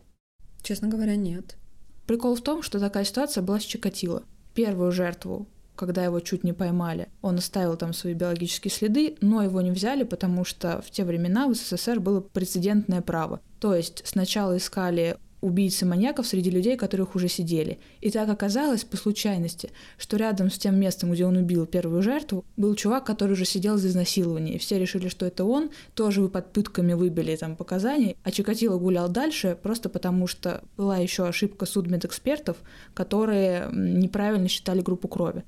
[0.61, 1.57] Честно говоря, нет.
[2.05, 4.23] Прикол в том, что такая ситуация была с Чикатило
[4.55, 9.61] первую жертву, когда его чуть не поймали, он оставил там свои биологические следы, но его
[9.61, 13.41] не взяли, потому что в те времена в СССР было прецедентное право.
[13.59, 17.79] То есть сначала искали убийцы маньяков среди людей, которых уже сидели.
[18.01, 22.43] И так оказалось по случайности, что рядом с тем местом, где он убил первую жертву,
[22.57, 24.55] был чувак, который уже сидел за изнасилование.
[24.55, 28.79] И все решили, что это он, тоже вы под пытками выбили там показания, а Чикатило
[28.79, 32.57] гулял дальше просто потому, что была еще ошибка судмедэкспертов,
[32.93, 35.43] которые неправильно считали группу крови.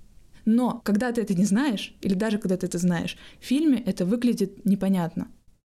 [0.45, 4.05] Но когда ты это не знаешь, или даже когда ты это знаешь, в фильме это
[4.05, 5.27] выглядит непонятно.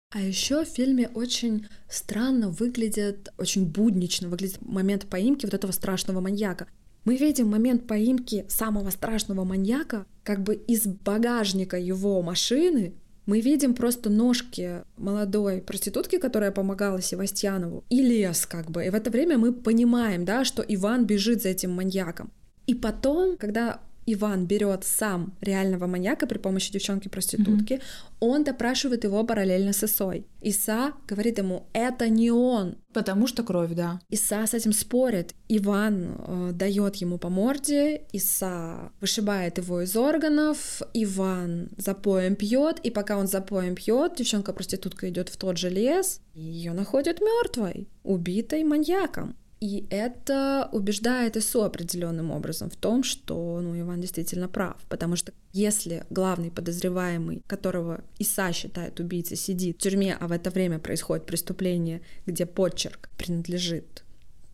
[0.10, 6.22] А еще в фильме очень странно выглядит, очень буднично выглядит момент поимки вот этого страшного
[6.22, 6.68] маньяка.
[7.04, 12.94] Мы видим момент поимки самого страшного маньяка как бы из багажника его машины.
[13.26, 18.86] Мы видим просто ножки молодой проститутки, которая помогала Севастьянову, и лес как бы.
[18.86, 22.32] И в это время мы понимаем, да, что Иван бежит за этим маньяком.
[22.66, 27.82] И потом, когда Иван берет сам реального маньяка при помощи девчонки-проститутки, mm-hmm.
[28.22, 30.26] он допрашивает его параллельно с Исой.
[30.42, 32.78] Иса говорит ему, это не он.
[32.94, 34.00] Потому что кровь, да.
[34.10, 35.36] Иса с этим спорит.
[35.50, 42.90] Иван э, дает ему по морде, Иса вышибает его из органов, Иван запоем пьет, и
[42.90, 48.64] пока он запоем пьет, девчонка-проститутка идет в тот же лес, и ее находят мертвой, убитой
[48.64, 49.36] маньяком.
[49.60, 54.78] И это убеждает ИСУ определенным образом в том, что ну, Иван действительно прав.
[54.88, 60.52] Потому что если главный подозреваемый, которого ИСА считает убийцей, сидит в тюрьме, а в это
[60.52, 64.04] время происходит преступление, где почерк принадлежит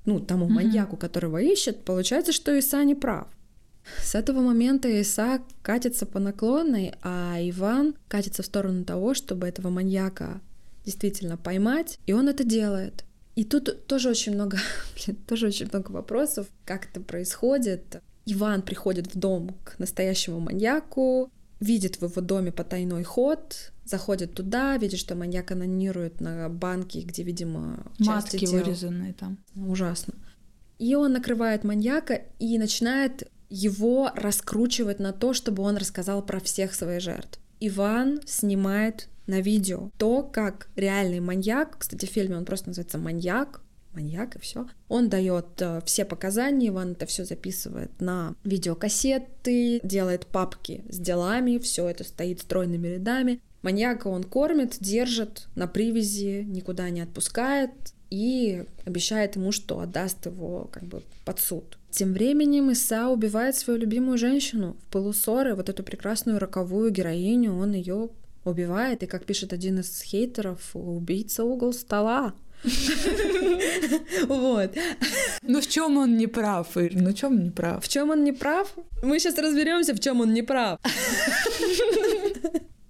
[0.06, 0.50] ну, тому mm-hmm.
[0.50, 3.28] маньяку, которого ищет, получается, что ИСА не прав.
[4.02, 9.70] С этого момента Иса катится по наклонной, а Иван катится в сторону того, чтобы этого
[9.70, 10.42] маньяка
[10.86, 13.04] действительно поймать, и он это делает.
[13.36, 14.58] И тут тоже очень много,
[14.96, 18.02] блин, тоже очень много вопросов, как это происходит.
[18.26, 24.78] Иван приходит в дом к настоящему маньяку, видит в его доме потайной ход, заходит туда,
[24.78, 28.60] видит, что маньяк анонирует на банке, где, видимо, части Матки тела.
[28.60, 29.38] вырезанные там.
[29.56, 30.14] Ужасно.
[30.80, 36.74] И он накрывает маньяка и начинает его раскручивать на то, чтобы он рассказал про всех
[36.74, 37.40] своих жертв.
[37.66, 43.62] Иван снимает на видео то, как реальный маньяк, кстати, в фильме он просто называется «Маньяк»,
[43.94, 44.68] маньяк и все.
[44.90, 51.58] Он дает э, все показания, Иван это все записывает на видеокассеты, делает папки с делами,
[51.58, 53.40] все это стоит стройными рядами.
[53.62, 57.72] Маньяка он кормит, держит на привязи, никуда не отпускает
[58.10, 61.78] и обещает ему, что отдаст его как бы под суд.
[61.94, 67.56] Тем временем Иса убивает свою любимую женщину в пылу ссоры, вот эту прекрасную роковую героиню,
[67.56, 68.10] он ее
[68.46, 72.34] убивает, и, как пишет один из хейтеров, убийца угол стола.
[74.28, 74.72] Вот.
[75.42, 76.94] Ну в чем он не прав, Ир?
[76.96, 77.84] Ну в чем он не прав?
[77.84, 78.74] В чем он не прав?
[79.04, 80.80] Мы сейчас разберемся, в чем он не прав.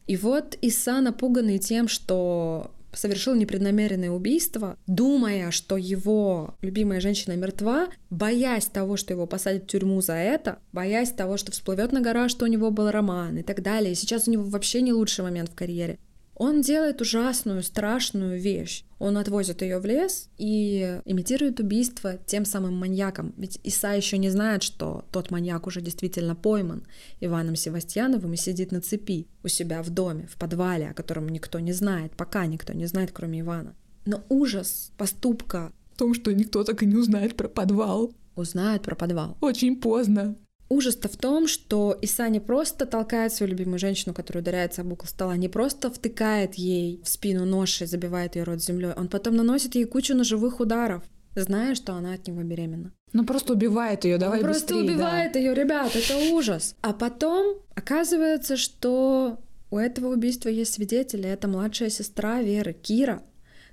[0.07, 7.87] И вот Иса, напуганный тем, что совершил непреднамеренное убийство, думая, что его любимая женщина мертва,
[8.09, 12.29] боясь того, что его посадят в тюрьму за это, боясь того, что всплывет на гора,
[12.29, 13.91] что у него был роман и так далее.
[13.91, 15.99] И сейчас у него вообще не лучший момент в карьере.
[16.35, 18.85] Он делает ужасную, страшную вещь.
[18.99, 23.33] Он отвозит ее в лес и имитирует убийство тем самым маньяком.
[23.37, 26.85] Ведь Иса еще не знает, что тот маньяк уже действительно пойман
[27.19, 31.59] Иваном Севастьяновым и сидит на цепи у себя в доме, в подвале, о котором никто
[31.59, 33.75] не знает, пока никто не знает, кроме Ивана.
[34.05, 38.13] Но ужас поступка в том, что никто так и не узнает про подвал.
[38.35, 39.37] Узнает про подвал.
[39.41, 40.35] Очень поздно.
[40.73, 45.05] Ужас-то в том, что Иса не просто толкает свою любимую женщину, которая ударяется об угол
[45.05, 49.35] стола, не просто втыкает ей в спину нож и забивает ее рот землей, он потом
[49.35, 51.03] наносит ей кучу ножевых ударов,
[51.35, 52.91] зная, что она от него беременна.
[53.13, 54.67] Ну просто убивает ее, давай он быстрее.
[54.67, 55.39] Просто убивает да.
[55.39, 56.75] ее, ребят, это ужас.
[56.81, 59.37] А потом оказывается, что
[59.69, 61.29] у этого убийства есть свидетели.
[61.29, 63.21] Это младшая сестра Веры, Кира,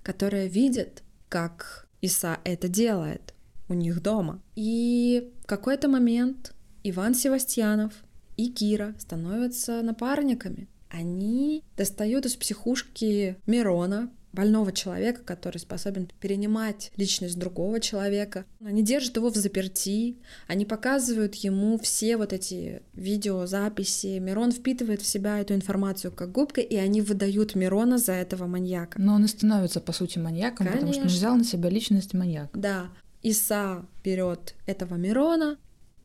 [0.02, 3.32] которая видит, как Иса это делает
[3.70, 4.42] у них дома.
[4.54, 7.92] И в какой-то момент Иван Севастьянов
[8.36, 10.68] и Кира становятся напарниками.
[10.88, 18.44] Они достают из психушки Мирона, больного человека, который способен перенимать личность другого человека.
[18.64, 20.16] Они держат его в заперти,
[20.46, 24.18] они показывают ему все вот эти видеозаписи.
[24.18, 29.00] Мирон впитывает в себя эту информацию как губка, и они выдают Мирона за этого маньяка.
[29.00, 30.78] Но он и становится, по сути, маньяком, Конечно.
[30.78, 32.58] потому что он взял на себя личность маньяка.
[32.58, 32.88] Да.
[33.22, 35.58] Иса берет этого Мирона,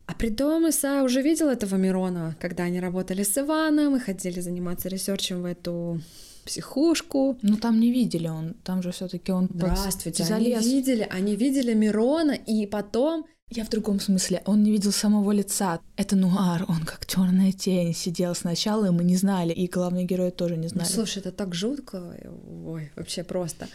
[0.08, 4.90] а притом Иса уже видел этого Мирона, когда они работали с Иваном и ходили заниматься
[4.90, 6.02] ресерчем в эту
[6.46, 7.38] психушку.
[7.42, 10.58] Ну там не видели он, там же все-таки он Здравствуйте, залез.
[10.58, 14.42] они видели, они видели Мирона, и потом я в другом смысле.
[14.46, 15.80] Он не видел самого лица.
[15.98, 20.32] Это нуар, он как черная тень сидел сначала, и мы не знали, и главный герой
[20.32, 20.88] тоже не знали.
[20.88, 22.16] Ну, слушай, это так жутко,
[22.66, 23.68] ой, вообще просто.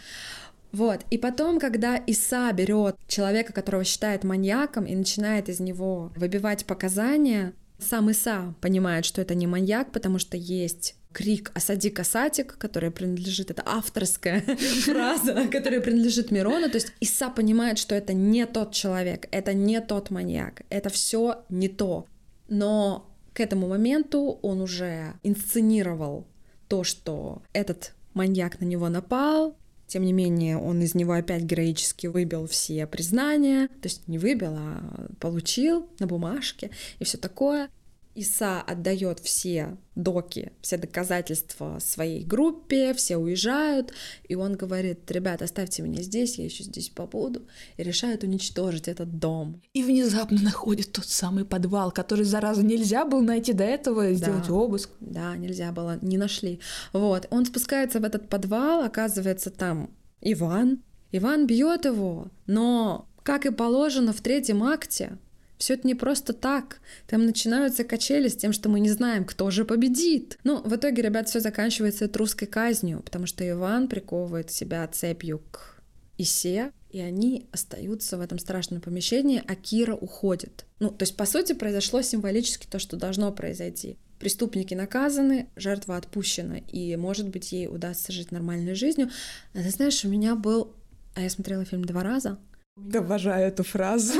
[0.71, 1.01] Вот.
[1.09, 7.53] И потом, когда Иса берет человека, которого считает маньяком, и начинает из него выбивать показания,
[7.77, 13.51] сам Иса понимает, что это не маньяк, потому что есть крик «Осади касатик», которая принадлежит,
[13.51, 14.41] это авторская
[14.85, 19.81] фраза, которая принадлежит Мирону, то есть Иса понимает, что это не тот человек, это не
[19.81, 22.05] тот маньяк, это все не то.
[22.47, 26.27] Но к этому моменту он уже инсценировал
[26.67, 29.55] то, что этот маньяк на него напал,
[29.91, 34.55] тем не менее, он из него опять героически выбил все признания, то есть не выбил,
[34.57, 37.69] а получил на бумажке и все такое.
[38.13, 43.93] Иса отдает все доки, все доказательства своей группе, все уезжают,
[44.27, 47.47] и он говорит, ребят, оставьте меня здесь, я еще здесь побуду,
[47.77, 49.61] и решает уничтожить этот дом.
[49.73, 54.47] И внезапно находит тот самый подвал, который, зараза, нельзя было найти до этого и сделать
[54.47, 54.89] да, обыск.
[54.99, 56.59] Да, нельзя было, не нашли.
[56.93, 59.89] Вот, он спускается в этот подвал, оказывается там
[60.21, 60.83] Иван.
[61.13, 65.17] Иван бьет его, но, как и положено в третьем акте,
[65.61, 66.81] все это не просто так.
[67.07, 70.39] Там начинаются качели с тем, что мы не знаем, кто же победит.
[70.43, 75.83] Ну, в итоге, ребят, все заканчивается русской казнью, потому что Иван приковывает себя цепью к
[76.17, 80.65] Исе, и они остаются в этом страшном помещении, а Кира уходит.
[80.79, 83.97] Ну, то есть, по сути, произошло символически то, что должно произойти.
[84.17, 89.11] Преступники наказаны, жертва отпущена, и, может быть, ей удастся жить нормальной жизнью.
[89.53, 90.73] А ты знаешь, у меня был...
[91.13, 92.39] А я смотрела фильм два раза.
[92.75, 94.13] Обожаю эту фразу.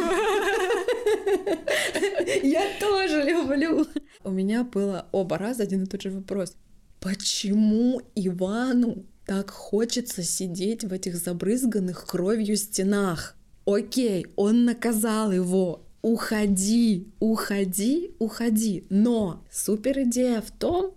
[2.43, 3.85] Я тоже люблю.
[4.23, 6.55] У меня было оба раза один и тот же вопрос.
[6.99, 13.35] Почему Ивану так хочется сидеть в этих забрызганных кровью стенах?
[13.65, 15.85] Окей, он наказал его.
[16.01, 18.85] Уходи, уходи, уходи.
[18.89, 20.93] Но супер идея в том,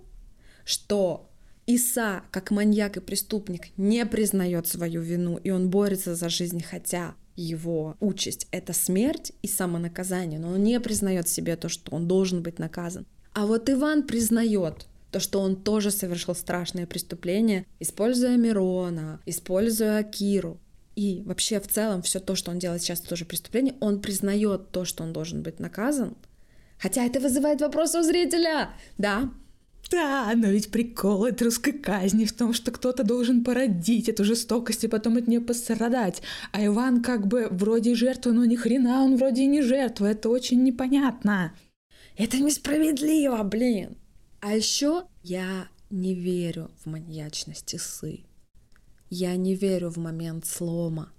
[0.65, 1.31] что
[1.67, 7.15] Иса, как маньяк и преступник, не признает свою вину, и он борется за жизнь, хотя
[7.37, 12.43] его участь— это смерть и самонаказание, но он не признает себе то, что он должен
[12.43, 13.07] быть наказан.
[13.33, 20.59] А вот Иван признает то, что он тоже совершил страшное преступление, используя Мирона, используя Акиру.
[20.97, 24.85] И вообще в целом все то, что он делает сейчас, тоже преступление, он признает то,
[24.85, 26.17] что он должен быть наказан.
[26.79, 28.71] Хотя это вызывает вопрос у зрителя.
[28.99, 29.33] Да,
[29.91, 34.85] да, но ведь прикол этой русской казни в том, что кто-то должен породить эту жестокость
[34.85, 36.23] и потом от нее пострадать.
[36.53, 40.07] А Иван как бы вроде жертва, но ни хрена он вроде и не жертва.
[40.07, 41.55] Это очень непонятно.
[42.17, 43.97] Это несправедливо, блин.
[44.41, 48.25] А еще я не верю в маньячность Исы.
[49.11, 51.13] Я не верю в момент слома.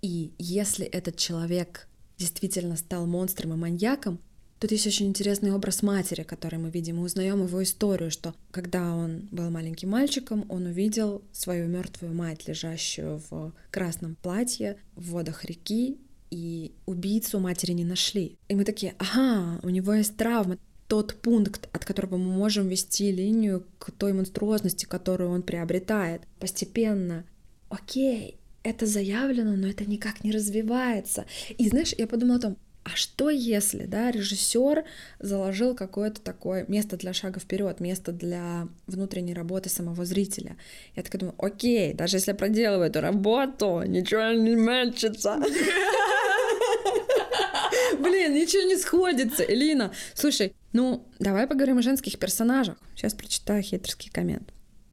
[0.00, 1.88] И если этот человек
[2.18, 4.20] действительно стал монстром и маньяком,
[4.62, 6.98] Тут есть очень интересный образ матери, который мы видим.
[6.98, 12.46] Мы узнаем его историю, что когда он был маленьким мальчиком, он увидел свою мертвую мать,
[12.46, 15.98] лежащую в красном платье в водах реки,
[16.30, 18.38] и убийцу матери не нашли.
[18.46, 23.10] И мы такие, ага, у него есть травма, тот пункт, от которого мы можем вести
[23.10, 26.22] линию к той монструозности, которую он приобретает.
[26.38, 27.24] Постепенно,
[27.68, 31.26] окей, это заявлено, но это никак не развивается.
[31.58, 34.84] И знаешь, я подумала о том, а что если, да, режиссер
[35.20, 40.56] заложил какое-то такое место для шага вперед, место для внутренней работы самого зрителя?
[40.96, 45.36] Я так думаю, окей, даже если я проделываю эту работу, ничего не мячится.
[48.00, 49.44] Блин, ничего не сходится.
[49.44, 52.76] Элина, слушай, ну, давай поговорим о женских персонажах.
[52.96, 54.52] Сейчас прочитаю хитрский коммент.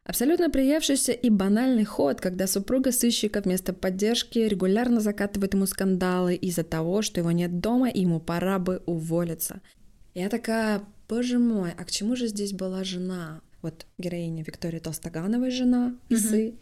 [0.10, 6.64] Абсолютно приевшийся и банальный ход, когда супруга сыщика вместо поддержки регулярно закатывает ему скандалы из-за
[6.64, 9.62] того, что его нет дома и ему пора бы уволиться.
[10.16, 13.42] Я такая, боже мой, а к чему же здесь была жена?
[13.62, 16.58] Вот героиня Виктории Толстогановой жена Исы mm-hmm.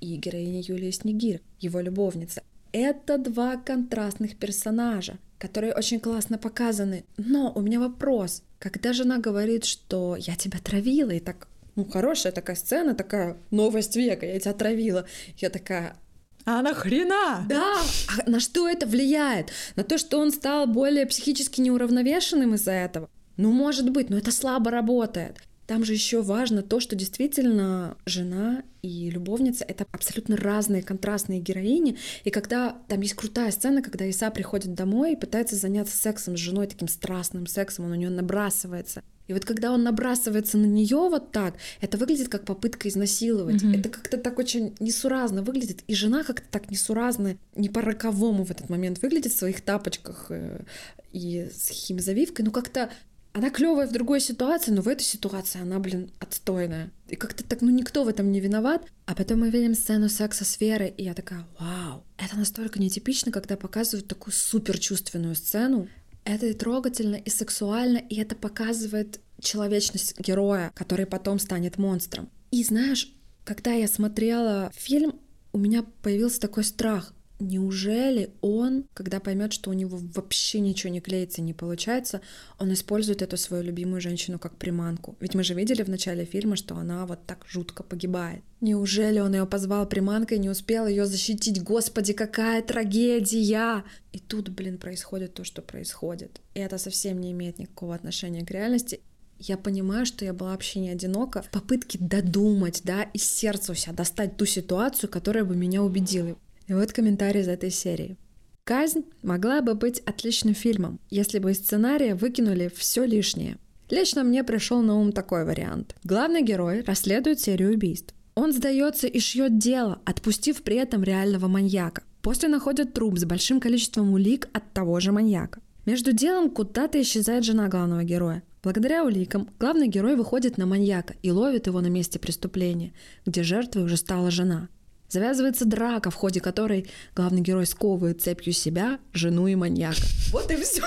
[0.00, 2.42] и героиня Юлия Снегир, его любовница.
[2.70, 7.04] Это два контрастных персонажа, которые очень классно показаны.
[7.16, 8.42] Но у меня вопрос.
[8.58, 11.48] Когда жена говорит, что я тебя травила, и так
[11.80, 15.06] ну, хорошая такая сцена, такая новость века, я тебя отравила.
[15.38, 15.96] Я такая,
[16.44, 17.46] а нахрена?
[17.48, 17.76] Да,
[18.08, 19.50] а на что это влияет?
[19.76, 23.08] На то, что он стал более психически неуравновешенным из-за этого?
[23.36, 25.38] Ну, может быть, но это слабо работает.
[25.70, 31.96] Там же еще важно то, что действительно жена и любовница— это абсолютно разные контрастные героини.
[32.24, 36.40] И когда там есть крутая сцена, когда Иса приходит домой и пытается заняться сексом с
[36.40, 39.04] женой, таким страстным сексом, он у нее набрасывается.
[39.28, 43.62] И вот когда он набрасывается на нее вот так, это выглядит как попытка изнасиловать.
[43.62, 43.78] Mm-hmm.
[43.78, 45.84] Это как-то так очень несуразно выглядит.
[45.86, 50.64] И жена как-то так несуразно, не по-роковому в этот момент выглядит в своих тапочках э,
[51.12, 52.44] и с химзавивкой.
[52.44, 52.90] Ну как-то
[53.32, 56.90] она клевая в другой ситуации, но в этой ситуации она, блин, отстойная.
[57.08, 58.86] И как-то так, ну никто в этом не виноват.
[59.06, 63.30] А потом мы видим сцену секса с Верой, и я такая, вау, это настолько нетипично,
[63.30, 65.88] когда показывают такую суперчувственную сцену.
[66.24, 72.28] Это и трогательно, и сексуально, и это показывает человечность героя, который потом станет монстром.
[72.50, 73.12] И знаешь,
[73.44, 75.18] когда я смотрела фильм,
[75.52, 77.14] у меня появился такой страх.
[77.40, 82.20] Неужели он, когда поймет, что у него вообще ничего не клеится, не получается,
[82.58, 85.16] он использует эту свою любимую женщину как приманку?
[85.20, 88.42] Ведь мы же видели в начале фильма, что она вот так жутко погибает.
[88.60, 91.62] Неужели он ее позвал приманкой и не успел ее защитить?
[91.62, 93.84] Господи, какая трагедия!
[94.12, 96.40] И тут, блин, происходит то, что происходит.
[96.54, 99.00] И это совсем не имеет никакого отношения к реальности
[99.40, 103.74] я понимаю, что я была вообще не одинока в попытке додумать, да, из сердца у
[103.74, 106.36] себя достать ту ситуацию, которая бы меня убедила.
[106.70, 108.16] И вот комментарий из этой серии.
[108.62, 113.56] Казнь могла бы быть отличным фильмом, если бы из сценария выкинули все лишнее.
[113.90, 115.96] Лично мне пришел на ум такой вариант.
[116.04, 118.14] Главный герой расследует серию убийств.
[118.36, 122.04] Он сдается и шьет дело, отпустив при этом реального маньяка.
[122.22, 125.60] После находят труп с большим количеством улик от того же маньяка.
[125.86, 128.44] Между делом куда-то исчезает жена главного героя.
[128.62, 132.92] Благодаря уликам главный герой выходит на маньяка и ловит его на месте преступления,
[133.26, 134.68] где жертвой уже стала жена.
[135.10, 140.02] Завязывается драка, в ходе которой главный герой сковывает цепью себя, жену и маньяка.
[140.30, 140.84] Вот и все.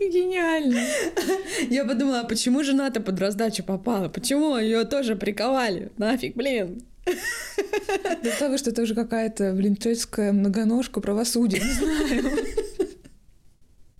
[0.00, 0.80] Гениально.
[1.68, 4.08] Я подумала, а почему жена-то под раздачу попала?
[4.08, 5.92] Почему ее тоже приковали?
[5.98, 6.82] Нафиг, блин.
[7.04, 12.24] До того, что это уже какая-то, блин, чешская многоножка правосудия, не знаю.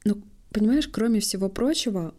[0.07, 2.15] Ну, понимаешь, кроме всего прочего,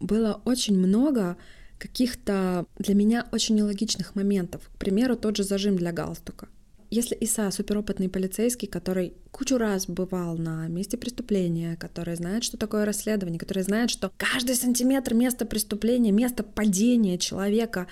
[0.00, 1.38] было очень много
[1.78, 4.68] каких-то для меня очень нелогичных моментов.
[4.74, 6.48] К примеру, тот же зажим для галстука.
[6.90, 12.86] Если Иса суперопытный полицейский, который кучу раз бывал на месте преступления, который знает, что такое
[12.86, 17.88] расследование, который знает, что каждый сантиметр места преступления, место падения человека,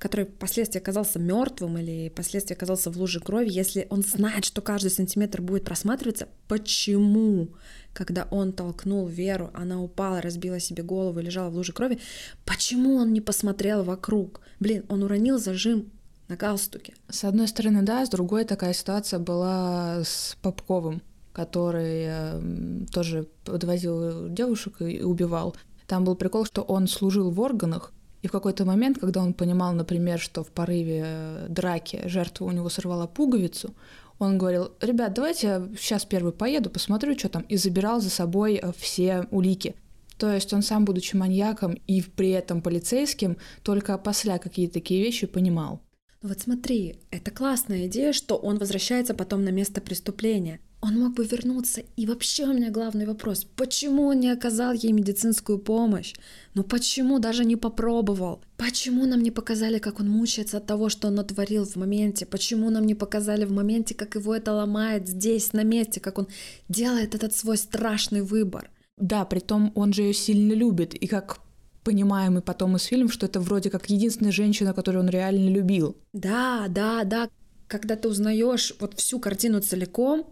[0.00, 4.90] который впоследствии оказался мертвым или впоследствии оказался в луже крови, если он знает, что каждый
[4.90, 7.50] сантиметр будет просматриваться, почему
[7.92, 11.98] когда он толкнул Веру, она упала, разбила себе голову и лежала в луже крови,
[12.46, 14.40] почему он не посмотрел вокруг?
[14.58, 15.90] Блин, он уронил зажим
[16.28, 16.94] на галстуке.
[17.08, 24.28] С одной стороны, да, с другой такая ситуация была с Попковым, который э, тоже подвозил
[24.28, 25.56] девушек и убивал.
[25.86, 27.92] Там был прикол, что он служил в органах,
[28.22, 32.50] и в какой-то момент, когда он понимал, например, что в порыве э, драки жертва у
[32.50, 33.74] него сорвала пуговицу,
[34.18, 38.56] он говорил, ребят, давайте я сейчас первый поеду, посмотрю, что там, и забирал за собой
[38.56, 39.74] э, все улики.
[40.18, 45.26] То есть он сам, будучи маньяком и при этом полицейским, только после какие-то такие вещи
[45.26, 45.80] понимал.
[46.20, 50.60] Вот смотри, это классная идея, что он возвращается потом на место преступления.
[50.82, 51.82] Он мог бы вернуться.
[51.96, 56.14] И вообще у меня главный вопрос, почему он не оказал ей медицинскую помощь?
[56.54, 58.42] Ну почему даже не попробовал?
[58.56, 62.24] Почему нам не показали, как он мучается от того, что он натворил в моменте?
[62.24, 66.28] Почему нам не показали в моменте, как его это ломает здесь, на месте, как он
[66.68, 68.70] делает этот свой страшный выбор?
[68.96, 71.40] Да, при том он же ее сильно любит, и как
[71.84, 75.96] понимаем и потом из фильмов, что это вроде как единственная женщина, которую он реально любил.
[76.12, 77.28] Да, да, да.
[77.66, 80.26] Когда ты узнаешь вот всю картину целиком,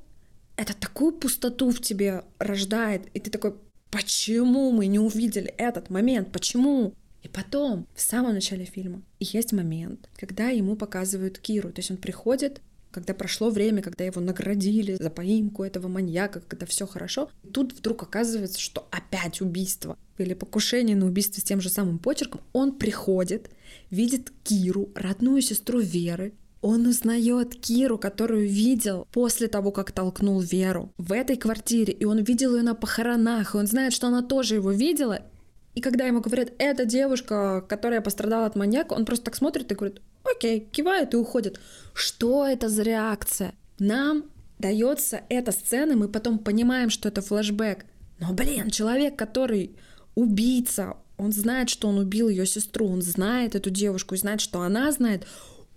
[0.59, 3.55] это такую пустоту в тебе рождает, и ты такой,
[3.91, 6.95] почему мы не увидели этот момент, почему?
[7.23, 11.97] И потом, в самом начале фильма, есть момент, когда ему показывают Киру, то есть он
[11.97, 17.73] приходит, когда прошло время, когда его наградили за поимку этого маньяка, когда все хорошо, тут
[17.73, 22.73] вдруг оказывается, что опять убийство или покушение на убийство с тем же самым почерком, он
[22.73, 23.51] приходит,
[23.91, 30.93] видит Киру, родную сестру Веры, он узнает Киру, которую видел после того, как толкнул Веру
[30.99, 34.57] в этой квартире, и он видел ее на похоронах, и он знает, что она тоже
[34.57, 35.23] его видела.
[35.75, 39.75] И когда ему говорят, это девушка, которая пострадала от маньяка, он просто так смотрит и
[39.77, 41.61] говорит, окей, кивает и уходит.
[41.95, 43.55] Что это за реакция?
[43.79, 44.25] Нам
[44.59, 47.85] дается эта сцена, мы потом понимаем, что это флэшбэк.
[48.19, 49.77] Но, блин, человек, который
[50.17, 54.63] убийца, он знает, что он убил ее сестру, он знает эту девушку и знает, что
[54.63, 55.27] она знает,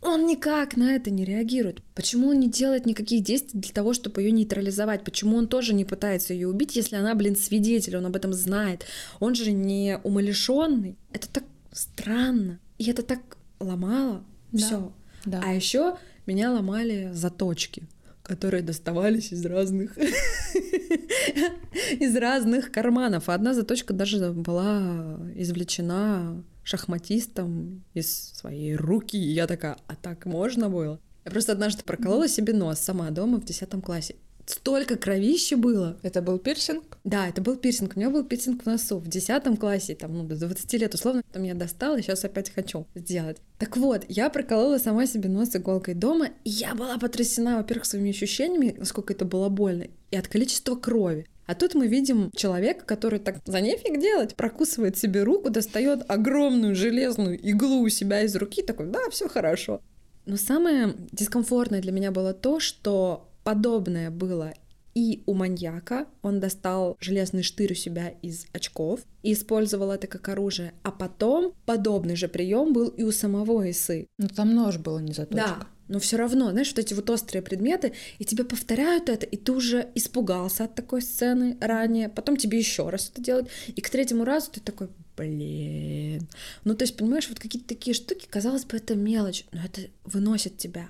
[0.02, 1.84] он никак на это не реагирует.
[1.94, 5.04] Почему он не делает никаких действий для того, чтобы ее нейтрализовать?
[5.04, 8.86] Почему он тоже не пытается ее убить, если она, блин, свидетель, он об этом знает?
[9.20, 10.98] Он же не умалишенный.
[11.14, 12.60] Это так странно.
[12.80, 13.20] И это так
[13.60, 14.58] ломало да.
[14.58, 14.94] все.
[15.26, 15.42] Да.
[15.46, 17.84] А еще меня ломали заточки
[18.24, 19.98] которые доставались из разных
[22.00, 23.28] из разных карманов.
[23.28, 29.18] Одна заточка даже была извлечена шахматистом из своей руки.
[29.18, 31.00] И я такая, а так можно было?
[31.26, 34.16] Я просто однажды проколола себе нос сама дома в 10 классе.
[34.46, 35.98] Столько кровища было.
[36.02, 36.98] Это был пирсинг?
[37.04, 37.96] Да, это был пирсинг.
[37.96, 41.22] У меня был пирсинг в носу в 10 классе, там, ну, до 20 лет условно.
[41.32, 43.38] Там я достала, и сейчас опять хочу сделать.
[43.60, 48.10] Так вот, я проколола сама себе нос иголкой дома, и я была потрясена, во-первых, своими
[48.10, 51.28] ощущениями, насколько это было больно, и от количества крови.
[51.52, 56.76] А тут мы видим человека, который так за нефиг делать, прокусывает себе руку, достает огромную
[56.76, 59.82] железную иглу у себя из руки, такой, да, все хорошо.
[60.26, 64.54] Но самое дискомфортное для меня было то, что подобное было
[64.94, 70.28] и у маньяка он достал железный штырь у себя из очков и использовал это как
[70.30, 70.74] оружие.
[70.84, 74.08] А потом подобный же прием был и у самого Исы.
[74.18, 75.58] Ну там нож был, не заточка.
[75.60, 79.36] Да, но все равно, знаешь, вот эти вот острые предметы, и тебе повторяют это, и
[79.36, 83.90] ты уже испугался от такой сцены ранее, потом тебе еще раз это делают, и к
[83.90, 84.88] третьему разу ты такой,
[85.18, 86.28] блин.
[86.64, 90.58] Ну, то есть, понимаешь, вот какие-то такие штуки, казалось бы, это мелочь, но это выносит
[90.58, 90.88] тебя.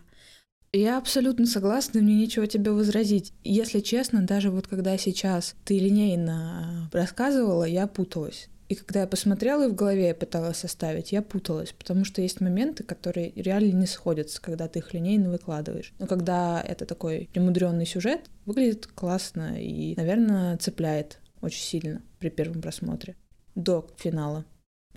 [0.72, 3.34] Я абсолютно согласна, мне нечего тебе возразить.
[3.44, 8.48] Если честно, даже вот когда сейчас ты линейно рассказывала, я путалась.
[8.72, 12.40] И когда я посмотрела и в голове я пыталась составить, я путалась, потому что есть
[12.40, 15.92] моменты, которые реально не сходятся, когда ты их линейно выкладываешь.
[16.00, 22.62] Но когда это такой премудренный сюжет, выглядит классно и, наверное, цепляет очень сильно при первом
[22.62, 23.18] просмотре
[23.56, 24.46] до финала.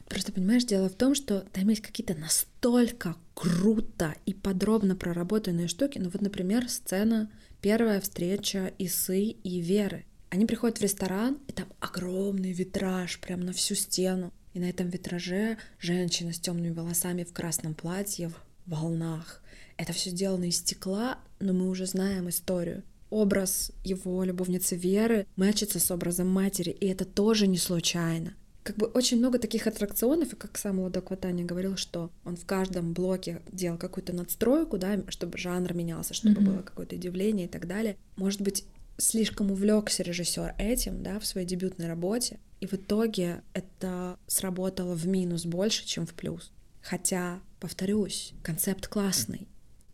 [0.08, 5.98] Просто понимаешь, дело в том, что там есть какие-то настолько круто и подробно проработанные штуки.
[5.98, 7.28] Ну вот, например, сцена
[7.60, 10.04] первая встреча Исы и Веры.
[10.34, 14.32] Они приходят в ресторан, и там огромный витраж прям на всю стену.
[14.52, 18.34] И на этом витраже женщина с темными волосами в красном платье в
[18.66, 19.40] волнах.
[19.76, 22.82] Это все сделано из стекла, но мы уже знаем историю.
[23.10, 28.86] Образ его любовницы Веры мэчится с образом матери, и это тоже не случайно как бы
[28.86, 33.42] очень много таких аттракционов, и как сам Ладок Ватани говорил, что он в каждом блоке
[33.52, 36.44] делал какую-то надстройку, да, чтобы жанр менялся, чтобы mm-hmm.
[36.44, 37.98] было какое-то удивление и так далее.
[38.16, 38.64] Может быть,
[38.96, 45.06] слишком увлекся режиссер этим, да, в своей дебютной работе, и в итоге это сработало в
[45.06, 46.52] минус больше, чем в плюс.
[46.80, 49.48] Хотя, повторюсь, концепт классный.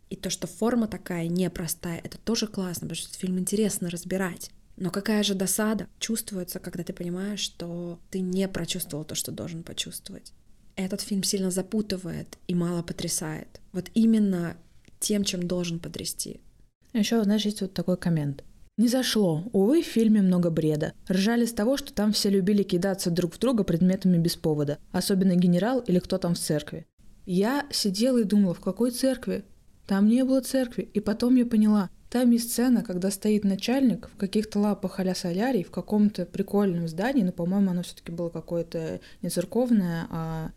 [0.09, 4.51] И то, что форма такая непростая, это тоже классно, потому что фильм интересно разбирать.
[4.77, 9.63] Но какая же досада чувствуется, когда ты понимаешь, что ты не прочувствовал то, что должен
[9.63, 10.33] почувствовать.
[10.75, 13.61] Этот фильм сильно запутывает и мало потрясает.
[13.73, 14.57] Вот именно
[14.99, 16.39] тем, чем должен потрясти.
[16.93, 18.43] Еще, знаешь, есть вот такой коммент.
[18.81, 19.43] Не зашло.
[19.51, 20.93] Увы, в фильме много бреда.
[21.07, 24.79] Ржали с того, что там все любили кидаться друг в друга предметами без повода.
[24.91, 26.87] Особенно генерал или кто там в церкви.
[27.27, 29.45] Я сидела и думала, в какой церкви?
[29.85, 30.89] Там не было церкви.
[30.95, 35.63] И потом я поняла, там есть сцена, когда стоит начальник в каких-то лапах а солярий
[35.63, 40.51] в каком-то прикольном здании, но, по-моему, оно все-таки было какое-то не церковное, а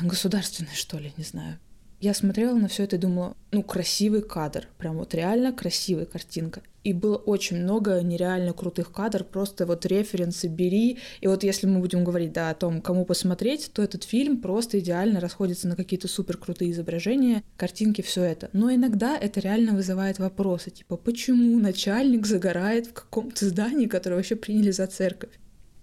[0.00, 1.60] государственное, что ли, не знаю.
[2.02, 6.60] Я смотрела на все это и думала, ну, красивый кадр, прям вот реально красивая картинка.
[6.82, 10.98] И было очень много нереально крутых кадров, просто вот референсы бери.
[11.20, 14.80] И вот если мы будем говорить, да, о том, кому посмотреть, то этот фильм просто
[14.80, 18.50] идеально расходится на какие-то супер крутые изображения, картинки, все это.
[18.52, 24.34] Но иногда это реально вызывает вопросы, типа, почему начальник загорает в каком-то здании, которое вообще
[24.34, 25.30] приняли за церковь?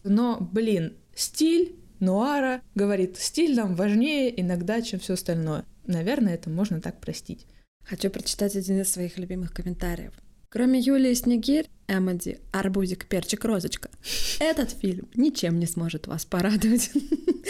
[0.04, 5.66] Но, блин, стиль нуара говорит, стиль нам важнее иногда, чем все остальное.
[5.86, 7.48] Наверное, это можно так простить.
[7.84, 10.14] Хочу прочитать один из своих любимых комментариев.
[10.50, 13.90] Кроме Юлии Снегирь, Эмоди, Арбузик, Перчик, Розочка,
[14.40, 16.90] этот фильм ничем не сможет вас порадовать.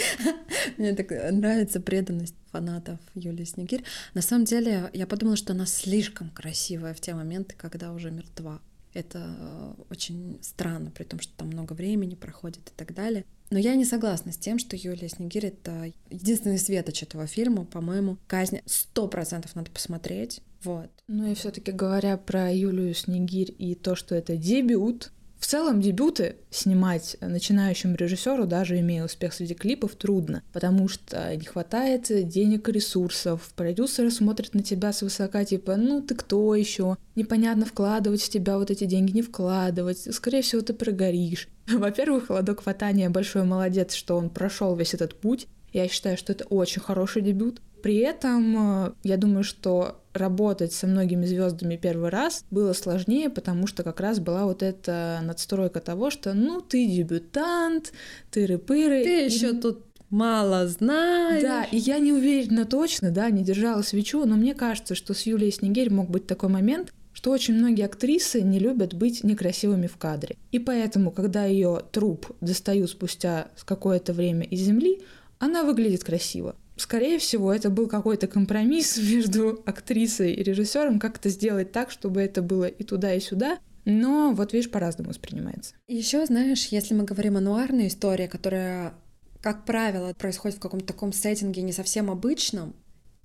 [0.76, 3.84] Мне так нравится преданность фанатов Юлии Снегирь.
[4.12, 8.60] На самом деле, я подумала, что она слишком красивая в те моменты, когда уже мертва.
[8.92, 13.24] Это э, очень странно, при том, что там много времени проходит и так далее.
[13.50, 17.64] Но я не согласна с тем, что Юлия Снегирь— это единственный светоч этого фильма.
[17.64, 20.40] По-моему, казнь сто процентов надо посмотреть.
[20.62, 20.90] Вот.
[21.08, 25.80] Ну и все таки говоря про Юлию Снегирь и то, что это дебют, в целом
[25.80, 32.68] дебюты снимать начинающему режиссеру, даже имея успех среди клипов, трудно, потому что не хватает денег
[32.68, 33.50] и ресурсов.
[33.56, 36.98] Продюсеры смотрят на тебя свысока, типа, ну ты кто еще?
[37.16, 40.14] Непонятно вкладывать в тебя вот эти деньги, не вкладывать.
[40.14, 41.48] Скорее всего, ты прогоришь.
[41.66, 45.46] Во-первых, Ладок Хватания большой молодец, что он прошел весь этот путь.
[45.72, 47.62] Я считаю, что это очень хороший дебют.
[47.82, 53.66] При этом, э, я думаю, что работать со многими звездами первый раз было сложнее, потому
[53.66, 57.92] что как раз была вот эта надстройка того, что ну ты дебютант,
[58.30, 59.04] ты рыпыры.
[59.04, 61.42] Ты еще тут мало знаешь.
[61.42, 65.22] Да, и я не уверена точно, да, не держала свечу, но мне кажется, что с
[65.22, 69.96] Юлией Снегирь мог быть такой момент, что очень многие актрисы не любят быть некрасивыми в
[69.96, 70.36] кадре.
[70.52, 75.02] И поэтому, когда ее труп достают спустя какое-то время из земли,
[75.38, 76.54] она выглядит красиво.
[76.80, 82.22] Скорее всего, это был какой-то компромисс между актрисой и режиссером, как это сделать так, чтобы
[82.22, 83.58] это было и туда, и сюда.
[83.84, 85.74] Но вот видишь, по-разному воспринимается.
[85.88, 88.94] Еще, знаешь, если мы говорим о нуарной истории, которая,
[89.42, 92.74] как правило, происходит в каком-то таком сеттинге не совсем обычном,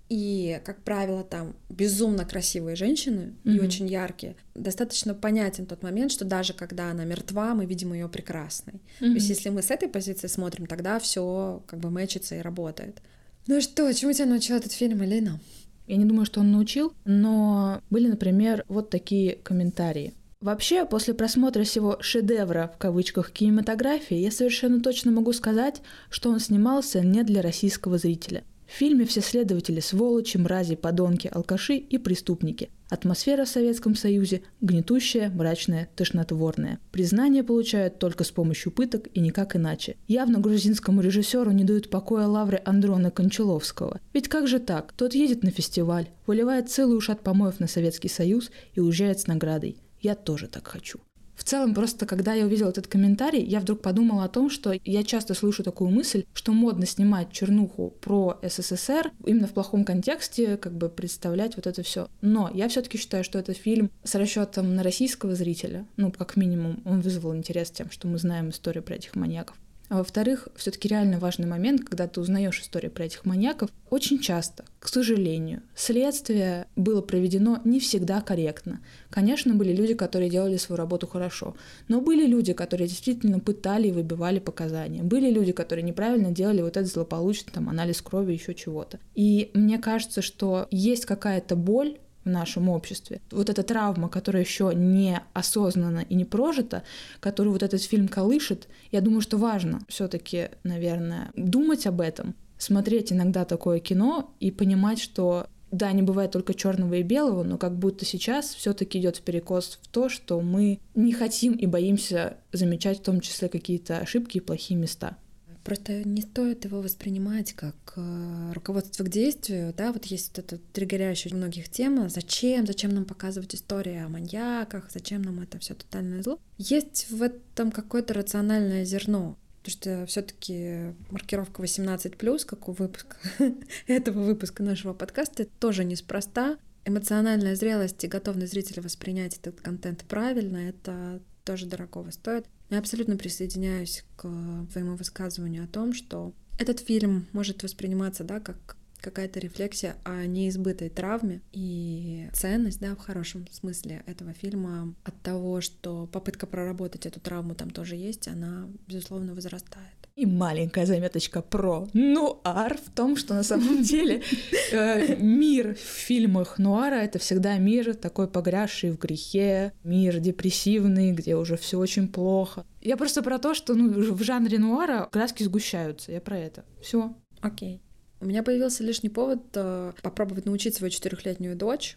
[0.09, 3.55] и, как правило, там безумно красивые женщины mm-hmm.
[3.55, 4.35] и очень яркие.
[4.53, 8.73] Достаточно понятен тот момент, что даже когда она мертва, мы видим ее прекрасной.
[8.73, 8.99] Mm-hmm.
[8.99, 13.01] То есть, если мы с этой позиции смотрим, тогда все как бы мэчится и работает.
[13.47, 15.39] Ну что, чему тебя научил этот фильм, Алина?
[15.85, 20.13] Я не думаю, что он научил, но были, например, вот такие комментарии.
[20.41, 26.39] Вообще, после просмотра всего «шедевра» в кавычках кинематографии, я совершенно точно могу сказать, что он
[26.39, 28.43] снимался не для российского зрителя.
[28.67, 32.71] В фильме все следователи– сволочи, мрази, подонки, алкаши и преступники.
[32.89, 36.79] Атмосфера в Советском Союзе гнетущая, мрачная, тошнотворная.
[36.91, 39.97] Признание получают только с помощью пыток и никак иначе.
[40.07, 43.99] Явно грузинскому режиссеру не дают покоя лавры Андрона Кончаловского.
[44.13, 44.93] Ведь как же так?
[44.93, 49.77] Тот едет на фестиваль, выливает целый ушат помоев на Советский Союз и уезжает с наградой.
[49.99, 50.99] Я тоже так хочу.
[51.35, 55.03] В целом, просто когда я увидела этот комментарий, я вдруг подумала о том, что я
[55.03, 60.75] часто слышу такую мысль, что модно снимать чернуху про СССР именно в плохом контексте, как
[60.75, 62.07] бы представлять вот это все.
[62.21, 65.85] Но я все-таки считаю, что это фильм с расчетом на российского зрителя.
[65.97, 69.57] Ну, как минимум, он вызвал интерес тем, что мы знаем историю про этих маньяков.
[69.89, 74.65] А во-вторых, все-таки реально важный момент, когда ты узнаешь историю про этих маньяков, очень часто,
[74.79, 78.81] к сожалению, следствие было проведено не всегда корректно.
[79.11, 81.55] Конечно, были люди, которые делали свою работу хорошо,
[81.87, 85.03] но были люди, которые действительно пытали и выбивали показания.
[85.03, 88.99] Были люди, которые неправильно делали вот этот злополучный там, анализ крови, еще чего-то.
[89.13, 93.21] И мне кажется, что есть какая-то боль в нашем обществе.
[93.31, 96.83] Вот эта травма, которая еще не осознана и не прожита,
[97.19, 103.13] которую вот этот фильм колышет, я думаю, что важно все-таки, наверное, думать об этом, смотреть
[103.13, 107.77] иногда такое кино и понимать, что да, не бывает только черного и белого, но как
[107.77, 113.03] будто сейчас все-таки идет перекос в то, что мы не хотим и боимся замечать в
[113.03, 115.17] том числе какие-то ошибки и плохие места.
[115.65, 120.61] Просто не стоит его воспринимать как э, руководство к действию, да, вот есть вот эта
[120.73, 126.21] триггерящая многих тема, зачем, зачем нам показывать истории о маньяках, зачем нам это все тотальное
[126.21, 126.39] зло.
[126.59, 133.17] Есть в этом какое-то рациональное зерно, потому что все-таки маркировка 18+, как у выпуска
[133.87, 136.59] этого выпуска нашего подкаста, тоже неспроста.
[136.85, 142.45] Эмоциональная зрелость и готовность зрителя воспринять этот контент правильно, это тоже дорогого стоит.
[142.69, 144.23] Я абсолютно присоединяюсь к
[144.71, 150.89] твоему высказыванию о том, что этот фильм может восприниматься, да, как какая-то рефлексия о неизбытой
[150.89, 157.19] травме и ценность, да, в хорошем смысле этого фильма от того, что попытка проработать эту
[157.19, 159.85] травму там тоже есть, она, безусловно, возрастает.
[160.15, 164.23] И маленькая заметочка про нуар в том, что на самом деле
[164.71, 171.35] э, мир в фильмах нуара это всегда мир такой погрязший в грехе, мир депрессивный, где
[171.35, 172.65] уже все очень плохо.
[172.81, 176.11] Я просто про то, что ну, в жанре нуара краски сгущаются.
[176.11, 176.65] Я про это.
[176.81, 177.13] Все.
[177.41, 177.81] Окей.
[178.25, 181.95] У меня появился лишний повод э, попробовать научить свою четырехлетнюю дочь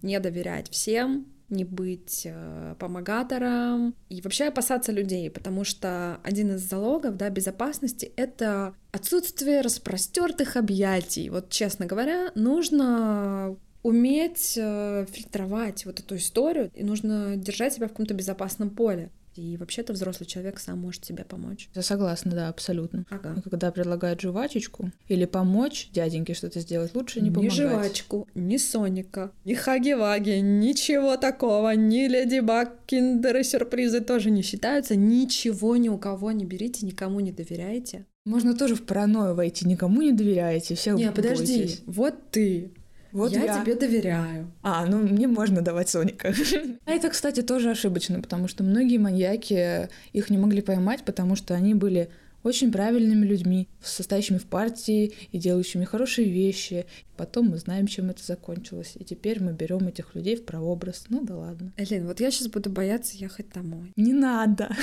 [0.00, 6.62] не доверять всем, не быть э, помогатором и вообще опасаться людей, потому что один из
[6.62, 11.28] залогов да, безопасности— это отсутствие распростертых объятий.
[11.28, 17.90] Вот, честно говоря, нужно уметь э, фильтровать вот эту историю, и нужно держать себя в
[17.90, 19.10] каком-то безопасном поле.
[19.38, 21.68] И вообще-то взрослый человек сам может себе помочь.
[21.72, 23.04] Я согласна, да, абсолютно.
[23.08, 23.40] Ага.
[23.48, 27.56] Когда предлагают жвачечку или помочь дяденьке что-то сделать, лучше не помогать.
[27.56, 34.42] Ни жвачку, ни Соника, ни Хаги-Ваги, ничего такого, ни Леди Баг, киндеры, сюрпризы тоже не
[34.42, 34.96] считаются.
[34.96, 38.06] Ничего ни у кого не берите, никому не доверяйте.
[38.24, 42.72] Можно тоже в паранойю войти, никому не доверяете, все Не, подожди, вот ты
[43.12, 44.50] вот я, я тебе доверяю.
[44.62, 46.34] А, ну мне можно давать Соника.
[46.84, 51.54] А это, кстати, тоже ошибочно, потому что многие маньяки их не могли поймать, потому что
[51.54, 52.08] они были
[52.44, 56.86] очень правильными людьми, состоящими в партии и делающими хорошие вещи.
[57.16, 58.92] Потом мы знаем, чем это закончилось.
[58.94, 61.06] И теперь мы берем этих людей в прообраз.
[61.08, 61.72] Ну да ладно.
[61.76, 63.92] Элин, вот я сейчас буду бояться ехать домой.
[63.96, 64.74] Не надо.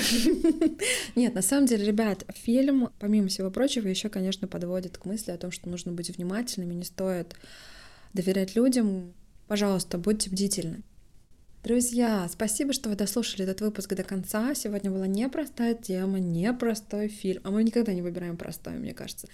[1.15, 5.38] Нет, на самом деле, ребят, фильм, помимо всего прочего, еще, конечно, подводит к мысли о
[5.38, 7.36] том, что нужно быть внимательными, не стоит
[8.16, 9.13] доверять людям,
[9.47, 10.82] пожалуйста, будьте бдительны.
[11.63, 14.53] Друзья, спасибо, что вы дослушали этот выпуск до конца.
[14.53, 17.41] Сегодня была непростая тема, непростой фильм.
[17.43, 19.28] А мы никогда не выбираем простой, мне кажется.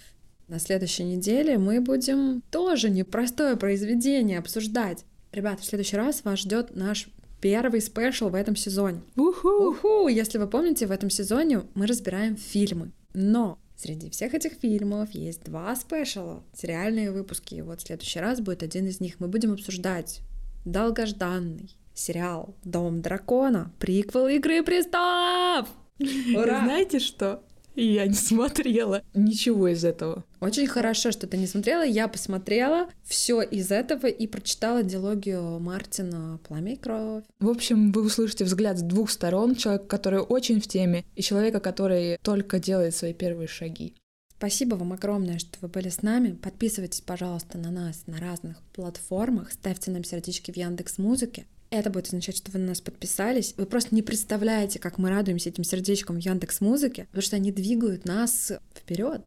[0.48, 5.04] На следующей неделе мы будем тоже непростое произведение обсуждать.
[5.30, 7.08] Ребят, в следующий раз вас ждет наш
[7.42, 9.02] первый спешл в этом сезоне.
[9.16, 9.68] Уху!
[9.68, 10.08] Уху!
[10.08, 12.92] Если вы помните, в этом сезоне мы разбираем фильмы.
[13.12, 17.62] Но Среди всех этих фильмов есть два спешала, сериальные выпуски.
[17.62, 19.18] Вот в следующий раз будет один из них.
[19.18, 20.20] Мы будем обсуждать
[20.64, 25.68] долгожданный сериал «Дом дракона», приквел «Игры престолов».
[25.98, 26.60] Ура!
[26.62, 27.42] Знаете что?
[27.74, 30.24] Я не смотрела ничего из этого.
[30.40, 31.82] Очень хорошо, что ты не смотрела.
[31.82, 37.24] Я посмотрела все из этого и прочитала диалогию Мартина «Пламя и кровь».
[37.40, 39.54] В общем, вы услышите взгляд с двух сторон.
[39.54, 43.94] Человека, который очень в теме, и человека, который только делает свои первые шаги.
[44.36, 46.32] Спасибо вам огромное, что вы были с нами.
[46.32, 51.46] Подписывайтесь, пожалуйста, на нас на разных платформах, ставьте нам сердечки в Яндекс Музыке.
[51.72, 53.54] Это будет означать, что вы на нас подписались.
[53.56, 57.50] Вы просто не представляете, как мы радуемся этим сердечкам в Яндекс Музыке, потому что они
[57.50, 59.22] двигают нас вперед.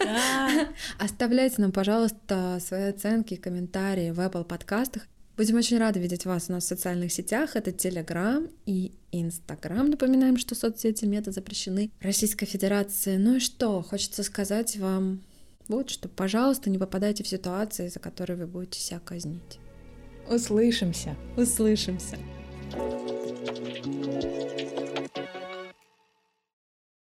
[0.00, 0.68] Да.
[0.98, 5.06] Оставляйте нам, пожалуйста, свои оценки и комментарии в Apple подкастах.
[5.36, 7.54] Будем очень рады видеть вас у нас в социальных сетях.
[7.54, 9.90] Это Telegram и Instagram.
[9.90, 13.18] Напоминаем, что соцсети мета запрещены Российской Федерации.
[13.18, 15.20] Ну и что, хочется сказать вам
[15.68, 19.60] вот что, пожалуйста, не попадайте в ситуации, за которые вы будете себя казнить.
[20.32, 21.14] Услышимся.
[21.36, 22.16] Услышимся.
[22.72, 22.80] thank
[24.80, 24.91] you